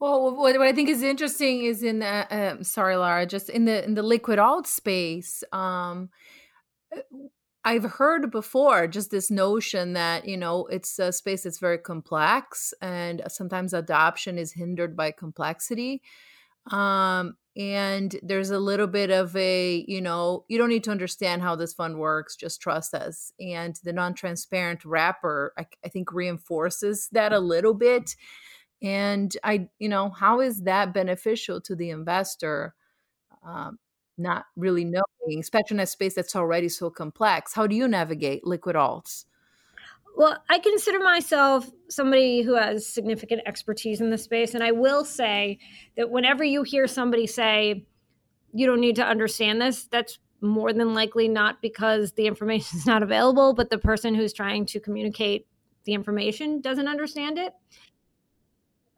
Well, 0.00 0.34
what, 0.36 0.58
what 0.58 0.66
I 0.66 0.72
think 0.72 0.88
is 0.88 1.02
interesting 1.02 1.62
is 1.62 1.84
in 1.84 2.00
the 2.00 2.26
um, 2.30 2.64
sorry, 2.64 2.96
Lara, 2.96 3.24
just 3.24 3.48
in 3.48 3.66
the 3.66 3.84
in 3.84 3.94
the 3.94 4.02
liquid 4.02 4.40
alt 4.40 4.66
space. 4.66 5.44
Um, 5.52 6.10
I've 7.64 7.84
heard 7.84 8.32
before 8.32 8.88
just 8.88 9.12
this 9.12 9.30
notion 9.30 9.92
that 9.92 10.26
you 10.26 10.36
know 10.36 10.66
it's 10.66 10.98
a 10.98 11.12
space 11.12 11.44
that's 11.44 11.60
very 11.60 11.78
complex, 11.78 12.74
and 12.82 13.22
sometimes 13.28 13.72
adoption 13.72 14.38
is 14.38 14.54
hindered 14.54 14.96
by 14.96 15.12
complexity 15.12 16.02
um 16.70 17.36
and 17.54 18.16
there's 18.22 18.50
a 18.50 18.58
little 18.58 18.86
bit 18.86 19.10
of 19.10 19.36
a 19.36 19.84
you 19.86 20.00
know 20.00 20.44
you 20.48 20.56
don't 20.56 20.70
need 20.70 20.84
to 20.84 20.90
understand 20.90 21.42
how 21.42 21.54
this 21.54 21.74
fund 21.74 21.98
works 21.98 22.34
just 22.36 22.62
trust 22.62 22.94
us. 22.94 23.32
And 23.38 23.78
the 23.84 23.92
non-transparent 23.92 24.84
wrapper 24.84 25.52
I, 25.58 25.66
I, 25.84 25.88
think 25.88 26.12
reinforces 26.12 27.08
that 27.12 27.32
a 27.32 27.38
little 27.38 27.74
bit. 27.74 28.16
And 28.80 29.36
i 29.44 29.68
you 29.78 29.88
know 29.88 30.10
how 30.10 30.40
is 30.40 30.62
that 30.62 30.94
beneficial 30.94 31.60
to 31.62 31.76
the 31.76 31.90
investor 31.90 32.74
um, 33.46 33.78
not 34.16 34.46
really 34.56 34.84
knowing 34.84 35.40
especially 35.40 35.76
in 35.76 35.80
a 35.80 35.86
space 35.86 36.14
that's 36.14 36.36
already 36.36 36.68
so 36.68 36.90
complex? 36.90 37.52
How 37.54 37.66
do 37.66 37.76
you 37.76 37.86
navigate 37.86 38.46
liquid 38.46 38.76
alts 38.76 39.24
well, 40.16 40.42
I 40.48 40.58
consider 40.58 40.98
myself 40.98 41.70
somebody 41.88 42.42
who 42.42 42.54
has 42.54 42.86
significant 42.86 43.42
expertise 43.46 44.00
in 44.00 44.10
the 44.10 44.18
space. 44.18 44.54
And 44.54 44.62
I 44.62 44.72
will 44.72 45.04
say 45.04 45.58
that 45.96 46.10
whenever 46.10 46.44
you 46.44 46.62
hear 46.62 46.86
somebody 46.86 47.26
say, 47.26 47.86
you 48.52 48.66
don't 48.66 48.80
need 48.80 48.96
to 48.96 49.04
understand 49.04 49.60
this, 49.60 49.84
that's 49.84 50.18
more 50.40 50.72
than 50.72 50.92
likely 50.92 51.28
not 51.28 51.62
because 51.62 52.12
the 52.12 52.26
information 52.26 52.78
is 52.78 52.86
not 52.86 53.02
available, 53.02 53.54
but 53.54 53.70
the 53.70 53.78
person 53.78 54.14
who's 54.14 54.32
trying 54.32 54.66
to 54.66 54.80
communicate 54.80 55.46
the 55.84 55.94
information 55.94 56.60
doesn't 56.60 56.88
understand 56.88 57.38
it. 57.38 57.52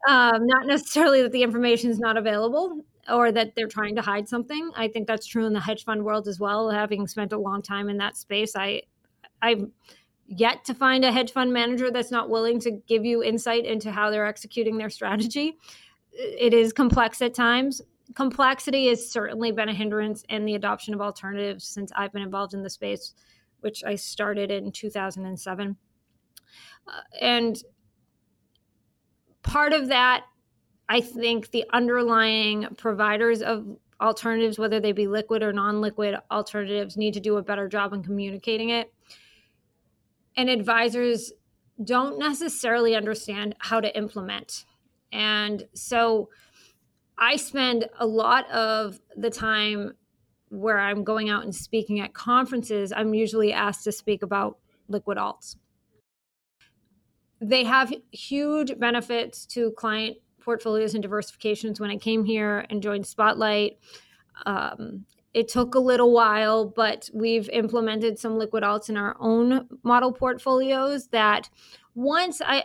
Um, 0.08 0.46
not 0.46 0.66
necessarily 0.66 1.22
that 1.22 1.32
the 1.32 1.42
information 1.42 1.90
is 1.90 1.98
not 1.98 2.16
available 2.16 2.84
or 3.08 3.30
that 3.32 3.54
they're 3.54 3.68
trying 3.68 3.94
to 3.96 4.02
hide 4.02 4.28
something. 4.28 4.70
I 4.74 4.88
think 4.88 5.06
that's 5.06 5.26
true 5.26 5.46
in 5.46 5.52
the 5.52 5.60
hedge 5.60 5.84
fund 5.84 6.04
world 6.04 6.26
as 6.26 6.40
well. 6.40 6.70
Having 6.70 7.06
spent 7.06 7.32
a 7.32 7.38
long 7.38 7.62
time 7.62 7.88
in 7.88 7.98
that 7.98 8.16
space, 8.16 8.56
I, 8.56 8.82
I 9.40 9.66
yet 10.26 10.64
to 10.64 10.74
find 10.74 11.04
a 11.04 11.12
hedge 11.12 11.32
fund 11.32 11.52
manager 11.52 11.90
that's 11.90 12.10
not 12.10 12.30
willing 12.30 12.58
to 12.60 12.70
give 12.86 13.04
you 13.04 13.22
insight 13.22 13.64
into 13.64 13.90
how 13.90 14.10
they're 14.10 14.26
executing 14.26 14.78
their 14.78 14.90
strategy. 14.90 15.58
It 16.12 16.54
is 16.54 16.72
complex 16.72 17.20
at 17.22 17.34
times. 17.34 17.82
Complexity 18.14 18.88
has 18.88 19.10
certainly 19.10 19.50
been 19.52 19.68
a 19.68 19.74
hindrance 19.74 20.24
in 20.28 20.44
the 20.44 20.54
adoption 20.54 20.94
of 20.94 21.00
alternatives 21.00 21.66
since 21.66 21.90
I've 21.96 22.12
been 22.12 22.22
involved 22.22 22.54
in 22.54 22.62
the 22.62 22.70
space, 22.70 23.14
which 23.60 23.82
I 23.84 23.96
started 23.96 24.50
in 24.50 24.72
2007. 24.72 25.76
Uh, 26.86 26.90
and 27.20 27.62
part 29.42 29.72
of 29.72 29.88
that, 29.88 30.24
I 30.88 31.00
think 31.00 31.50
the 31.50 31.64
underlying 31.72 32.66
providers 32.76 33.42
of 33.42 33.66
alternatives, 34.00 34.58
whether 34.58 34.80
they 34.80 34.92
be 34.92 35.06
liquid 35.06 35.42
or 35.42 35.52
non 35.52 35.80
liquid 35.80 36.16
alternatives, 36.30 36.96
need 36.96 37.14
to 37.14 37.20
do 37.20 37.38
a 37.38 37.42
better 37.42 37.68
job 37.68 37.92
in 37.94 38.02
communicating 38.02 38.68
it 38.68 38.93
and 40.36 40.48
advisors 40.48 41.32
don't 41.82 42.18
necessarily 42.18 42.94
understand 42.94 43.54
how 43.58 43.80
to 43.80 43.96
implement. 43.96 44.64
And 45.12 45.66
so 45.74 46.28
I 47.18 47.36
spend 47.36 47.88
a 47.98 48.06
lot 48.06 48.50
of 48.50 49.00
the 49.16 49.30
time 49.30 49.94
where 50.48 50.78
I'm 50.78 51.04
going 51.04 51.30
out 51.30 51.44
and 51.44 51.54
speaking 51.54 52.00
at 52.00 52.14
conferences, 52.14 52.92
I'm 52.92 53.14
usually 53.14 53.52
asked 53.52 53.84
to 53.84 53.92
speak 53.92 54.22
about 54.22 54.58
liquid 54.88 55.18
alts. 55.18 55.56
They 57.40 57.64
have 57.64 57.92
huge 58.12 58.78
benefits 58.78 59.46
to 59.46 59.72
client 59.72 60.16
portfolios 60.40 60.94
and 60.94 61.04
diversifications. 61.04 61.80
When 61.80 61.90
I 61.90 61.96
came 61.96 62.24
here 62.24 62.66
and 62.70 62.82
joined 62.82 63.06
Spotlight, 63.06 63.78
um, 64.46 65.06
it 65.34 65.48
took 65.48 65.74
a 65.74 65.80
little 65.80 66.12
while, 66.12 66.64
but 66.64 67.10
we've 67.12 67.48
implemented 67.50 68.18
some 68.18 68.38
liquid 68.38 68.62
alts 68.62 68.88
in 68.88 68.96
our 68.96 69.16
own 69.18 69.68
model 69.82 70.12
portfolios 70.12 71.08
that 71.08 71.50
once 71.94 72.40
I 72.40 72.64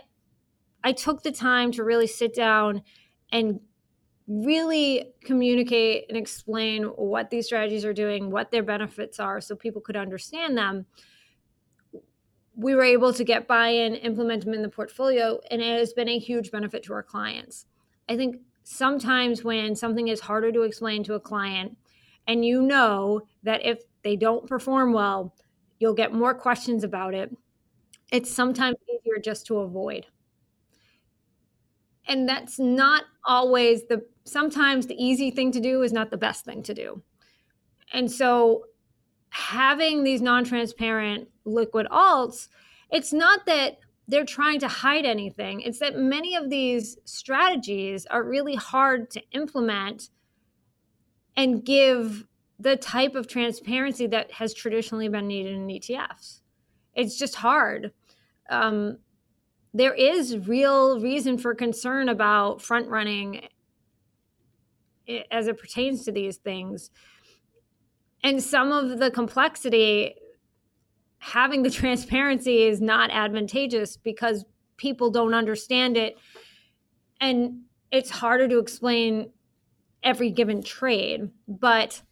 I 0.82 0.92
took 0.92 1.22
the 1.22 1.32
time 1.32 1.72
to 1.72 1.84
really 1.84 2.06
sit 2.06 2.34
down 2.34 2.82
and 3.30 3.60
really 4.26 5.12
communicate 5.24 6.06
and 6.08 6.16
explain 6.16 6.84
what 6.84 7.28
these 7.28 7.46
strategies 7.46 7.84
are 7.84 7.92
doing, 7.92 8.30
what 8.30 8.50
their 8.50 8.62
benefits 8.62 9.20
are 9.20 9.40
so 9.40 9.54
people 9.54 9.82
could 9.82 9.96
understand 9.96 10.56
them. 10.56 10.86
We 12.54 12.74
were 12.74 12.84
able 12.84 13.12
to 13.12 13.24
get 13.24 13.48
buy-in, 13.48 13.94
implement 13.96 14.44
them 14.44 14.54
in 14.54 14.62
the 14.62 14.68
portfolio, 14.68 15.40
and 15.50 15.60
it 15.60 15.78
has 15.78 15.92
been 15.92 16.08
a 16.08 16.18
huge 16.18 16.50
benefit 16.50 16.82
to 16.84 16.94
our 16.94 17.02
clients. 17.02 17.66
I 18.08 18.16
think 18.16 18.36
sometimes 18.62 19.44
when 19.44 19.74
something 19.74 20.08
is 20.08 20.20
harder 20.20 20.52
to 20.52 20.62
explain 20.62 21.02
to 21.04 21.14
a 21.14 21.20
client, 21.20 21.76
and 22.26 22.44
you 22.44 22.62
know 22.62 23.22
that 23.42 23.64
if 23.64 23.82
they 24.02 24.16
don't 24.16 24.46
perform 24.46 24.92
well, 24.92 25.34
you'll 25.78 25.94
get 25.94 26.12
more 26.12 26.34
questions 26.34 26.84
about 26.84 27.14
it. 27.14 27.34
It's 28.12 28.30
sometimes 28.30 28.76
easier 28.88 29.18
just 29.22 29.46
to 29.46 29.58
avoid. 29.58 30.06
And 32.06 32.28
that's 32.28 32.58
not 32.58 33.04
always 33.24 33.86
the, 33.88 34.04
sometimes 34.24 34.86
the 34.86 35.02
easy 35.02 35.30
thing 35.30 35.52
to 35.52 35.60
do 35.60 35.82
is 35.82 35.92
not 35.92 36.10
the 36.10 36.16
best 36.16 36.44
thing 36.44 36.62
to 36.64 36.74
do. 36.74 37.02
And 37.92 38.10
so 38.10 38.66
having 39.30 40.04
these 40.04 40.20
non 40.20 40.44
transparent 40.44 41.28
liquid 41.44 41.86
alts, 41.90 42.48
it's 42.90 43.12
not 43.12 43.46
that 43.46 43.78
they're 44.08 44.24
trying 44.24 44.58
to 44.60 44.68
hide 44.68 45.04
anything, 45.04 45.60
it's 45.60 45.78
that 45.78 45.96
many 45.96 46.34
of 46.34 46.50
these 46.50 46.98
strategies 47.04 48.06
are 48.06 48.24
really 48.24 48.56
hard 48.56 49.10
to 49.10 49.22
implement 49.32 50.10
and 51.36 51.64
give 51.64 52.26
the 52.58 52.76
type 52.76 53.14
of 53.14 53.26
transparency 53.26 54.06
that 54.06 54.30
has 54.32 54.52
traditionally 54.52 55.08
been 55.08 55.26
needed 55.26 55.54
in 55.54 55.66
ETFs. 55.66 56.40
It's 56.94 57.18
just 57.18 57.36
hard. 57.36 57.92
Um, 58.50 58.98
there 59.72 59.94
is 59.94 60.36
real 60.46 61.00
reason 61.00 61.38
for 61.38 61.54
concern 61.54 62.08
about 62.08 62.60
front 62.60 62.88
running 62.88 63.48
as 65.30 65.48
it 65.48 65.58
pertains 65.58 66.04
to 66.04 66.12
these 66.12 66.36
things. 66.36 66.90
And 68.22 68.42
some 68.42 68.72
of 68.72 68.98
the 68.98 69.10
complexity, 69.10 70.14
having 71.18 71.62
the 71.62 71.70
transparency 71.80 72.62
is 72.62 72.80
not 72.80 73.10
advantageous 73.10 73.96
because 73.96 74.44
people 74.76 75.10
don't 75.10 75.34
understand 75.34 75.96
it. 75.96 76.18
And 77.20 77.62
it's 77.90 78.10
harder 78.10 78.48
to 78.48 78.58
explain 78.58 79.30
every 80.02 80.30
given 80.30 80.62
trade. 80.62 81.30
But 81.48 82.02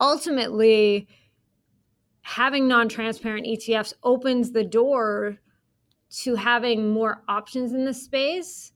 ultimately, 0.00 1.08
having 2.22 2.68
non 2.68 2.88
transparent 2.88 3.46
ETFs 3.46 3.94
opens 4.02 4.52
the 4.52 4.64
door 4.64 5.38
to 6.22 6.34
having 6.34 6.90
more 6.90 7.22
options 7.28 7.72
in 7.72 7.84
the 7.84 7.94
space, 7.94 8.72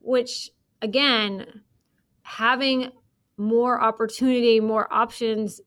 which 0.00 0.50
again, 0.82 1.62
having 2.22 2.90
more 3.36 3.80
opportunity, 3.80 4.60
more 4.60 4.92
options 4.92 5.60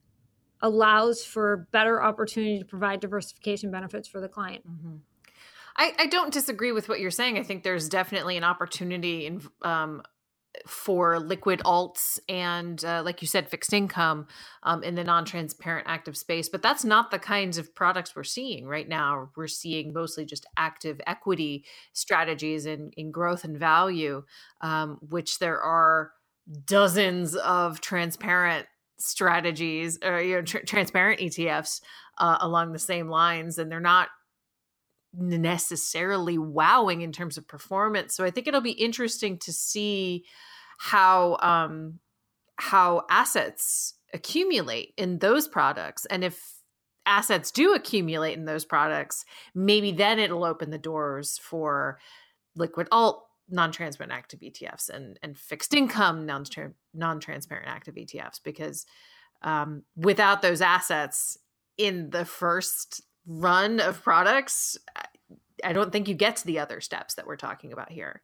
allows 0.62 1.24
for 1.24 1.68
better 1.72 2.02
opportunity 2.02 2.58
to 2.58 2.64
provide 2.64 3.00
diversification 3.00 3.70
benefits 3.70 4.08
for 4.08 4.20
the 4.20 4.28
client. 4.28 4.66
Mm-hmm. 4.66 4.96
I, 5.76 5.92
I 5.98 6.06
don't 6.06 6.32
disagree 6.32 6.72
with 6.72 6.88
what 6.88 7.00
you're 7.00 7.10
saying. 7.10 7.38
I 7.38 7.42
think 7.42 7.62
there's 7.62 7.88
definitely 7.88 8.36
an 8.36 8.44
opportunity 8.44 9.26
in 9.26 9.42
um, 9.62 10.02
for 10.66 11.18
liquid 11.20 11.60
alts 11.64 12.18
and 12.28 12.84
uh, 12.84 13.02
like 13.04 13.22
you 13.22 13.28
said 13.28 13.48
fixed 13.48 13.72
income 13.72 14.26
um, 14.64 14.82
in 14.82 14.94
the 14.96 15.04
non-transparent 15.04 15.86
active 15.88 16.16
space 16.16 16.48
but 16.48 16.60
that's 16.60 16.84
not 16.84 17.10
the 17.10 17.18
kinds 17.18 17.56
of 17.56 17.74
products 17.74 18.16
we're 18.16 18.24
seeing 18.24 18.66
right 18.66 18.88
now. 18.88 19.30
We're 19.36 19.46
seeing 19.46 19.92
mostly 19.92 20.24
just 20.24 20.46
active 20.56 21.00
equity 21.06 21.64
strategies 21.92 22.66
in, 22.66 22.90
in 22.96 23.10
growth 23.10 23.44
and 23.44 23.58
value 23.58 24.24
um, 24.60 24.98
which 25.08 25.38
there 25.38 25.60
are 25.60 26.12
dozens 26.64 27.36
of 27.36 27.80
transparent 27.80 28.66
strategies 28.98 29.98
or 30.04 30.20
you 30.20 30.36
know, 30.36 30.42
tr- 30.42 30.58
transparent 30.58 31.20
etfs 31.20 31.80
uh, 32.18 32.38
along 32.40 32.72
the 32.72 32.78
same 32.78 33.08
lines 33.08 33.58
and 33.58 33.70
they're 33.70 33.80
not 33.80 34.08
necessarily 35.12 36.38
wowing 36.38 37.02
in 37.02 37.12
terms 37.12 37.36
of 37.36 37.48
performance. 37.48 38.14
So 38.14 38.24
I 38.24 38.30
think 38.30 38.46
it'll 38.46 38.60
be 38.60 38.70
interesting 38.70 39.38
to 39.38 39.52
see 39.52 40.24
how 40.78 41.36
um, 41.40 41.98
how 42.56 43.04
assets 43.10 43.94
accumulate 44.12 44.94
in 44.96 45.18
those 45.18 45.48
products, 45.48 46.06
and 46.06 46.24
if 46.24 46.60
assets 47.06 47.50
do 47.50 47.74
accumulate 47.74 48.36
in 48.36 48.44
those 48.44 48.64
products, 48.64 49.24
maybe 49.54 49.92
then 49.92 50.18
it'll 50.18 50.44
open 50.44 50.70
the 50.70 50.78
doors 50.78 51.38
for 51.42 51.98
liquid 52.56 52.88
alt 52.92 53.26
non-transparent 53.50 54.12
active 54.12 54.40
ETFs 54.40 54.88
and 54.88 55.18
and 55.22 55.36
fixed 55.36 55.74
income 55.74 56.24
non 56.24 56.44
non-transparent 56.94 57.68
active 57.68 57.96
ETFs 57.96 58.40
because 58.42 58.86
um, 59.42 59.82
without 59.96 60.42
those 60.42 60.60
assets 60.60 61.36
in 61.78 62.10
the 62.10 62.24
first 62.24 63.02
run 63.26 63.80
of 63.80 64.02
products, 64.02 64.78
I 65.64 65.72
don't 65.72 65.92
think 65.92 66.08
you 66.08 66.14
get 66.14 66.36
to 66.36 66.46
the 66.46 66.58
other 66.58 66.80
steps 66.80 67.14
that 67.14 67.26
we're 67.26 67.36
talking 67.36 67.72
about 67.72 67.90
here. 67.90 68.22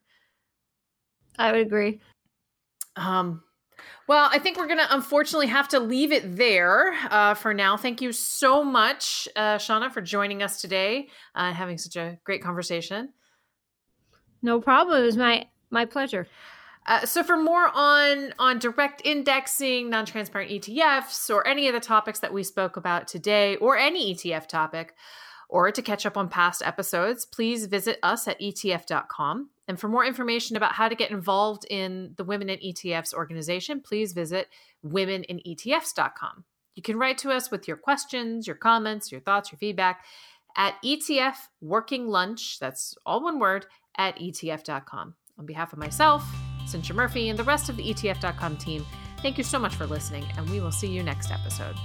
I 1.39 1.53
would 1.53 1.61
agree. 1.61 2.01
Um, 2.97 3.43
well, 4.09 4.29
I 4.33 4.39
think 4.39 4.57
we're 4.57 4.69
going 4.69 4.79
to 4.79 4.95
unfortunately 4.95 5.49
have 5.49 5.69
to 5.69 5.81
leave 5.81 6.13
it 6.13 6.37
there 6.37 6.95
uh, 7.11 7.35
for 7.35 7.53
now. 7.53 7.77
Thank 7.77 8.01
you 8.01 8.13
so 8.13 8.65
much, 8.65 9.29
uh, 9.37 9.57
Shauna, 9.57 9.91
for 9.91 10.01
joining 10.01 10.43
us 10.43 10.61
today 10.61 11.09
and 11.35 11.53
uh, 11.53 11.57
having 11.57 11.77
such 11.77 11.97
a 11.97 12.19
great 12.25 12.43
conversation. 12.43 13.13
No 14.43 14.61
problem. 14.61 15.03
It 15.03 15.07
was 15.07 15.17
my 15.17 15.47
my 15.71 15.85
pleasure. 15.85 16.27
Uh, 16.87 17.05
so 17.05 17.23
for 17.23 17.37
more 17.37 17.71
on 17.75 18.33
on 18.39 18.59
direct 18.59 19.03
indexing, 19.05 19.91
non-transparent 19.91 20.51
ETFs, 20.51 21.29
or 21.31 21.47
any 21.47 21.67
of 21.69 21.75
the 21.75 21.81
topics 21.81 22.21
that 22.21 22.33
we 22.33 22.43
spoke 22.43 22.77
about 22.77 23.09
today, 23.09 23.57
or 23.57 23.77
any 23.77 24.15
ETF 24.15 24.47
topic, 24.47 24.95
or 25.49 25.71
to 25.71 25.83
catch 25.83 26.07
up 26.07 26.17
on 26.17 26.29
past 26.29 26.63
episodes, 26.65 27.27
please 27.27 27.67
visit 27.67 27.99
us 28.03 28.29
at 28.29 28.41
ETF.com. 28.41 29.51
And 29.69 29.81
for 29.81 29.89
more 29.89 30.05
information 30.05 30.57
about 30.57 30.75
how 30.75 30.89
to 30.89 30.95
get 30.95 31.11
involved 31.11 31.67
in 31.69 32.13
the 32.17 32.25
Women 32.25 32.49
in 32.49 32.59
ETFs 32.59 33.13
organization, 33.13 33.81
please 33.81 34.13
visit 34.13 34.49
womeninetfs.com. 34.85 36.45
You 36.77 36.83
can 36.83 36.99
write 36.99 37.19
to 37.19 37.31
us 37.31 37.51
with 37.51 37.67
your 37.67 37.77
questions, 37.77 38.47
your 38.47 38.55
comments, 38.55 39.11
your 39.11 39.21
thoughts, 39.21 39.51
your 39.51 39.59
feedback 39.59 40.05
at 40.57 40.83
ETF 40.83 41.37
Working 41.61 42.09
Lunch, 42.09 42.59
that's 42.59 42.97
all 43.05 43.23
one 43.23 43.39
word, 43.39 43.67
at 43.97 44.17
ETF.com. 44.19 45.15
On 45.39 45.47
behalf 45.47 45.73
of 45.73 45.79
myself, 45.79 46.25
Cinthia 46.67 46.95
Murphy, 46.95 47.29
and 47.29 47.39
the 47.39 47.45
rest 47.45 47.69
of 47.69 47.77
the 47.77 47.85
ETF.com 47.85 48.57
team, 48.57 48.85
thank 49.23 49.39
you 49.39 49.45
so 49.45 49.59
much 49.59 49.75
for 49.75 49.87
listening, 49.87 50.27
and 50.37 50.49
we 50.51 50.61
will 50.61 50.73
see 50.73 50.89
you 50.89 51.03
next 51.03 51.31
episode. 51.31 51.77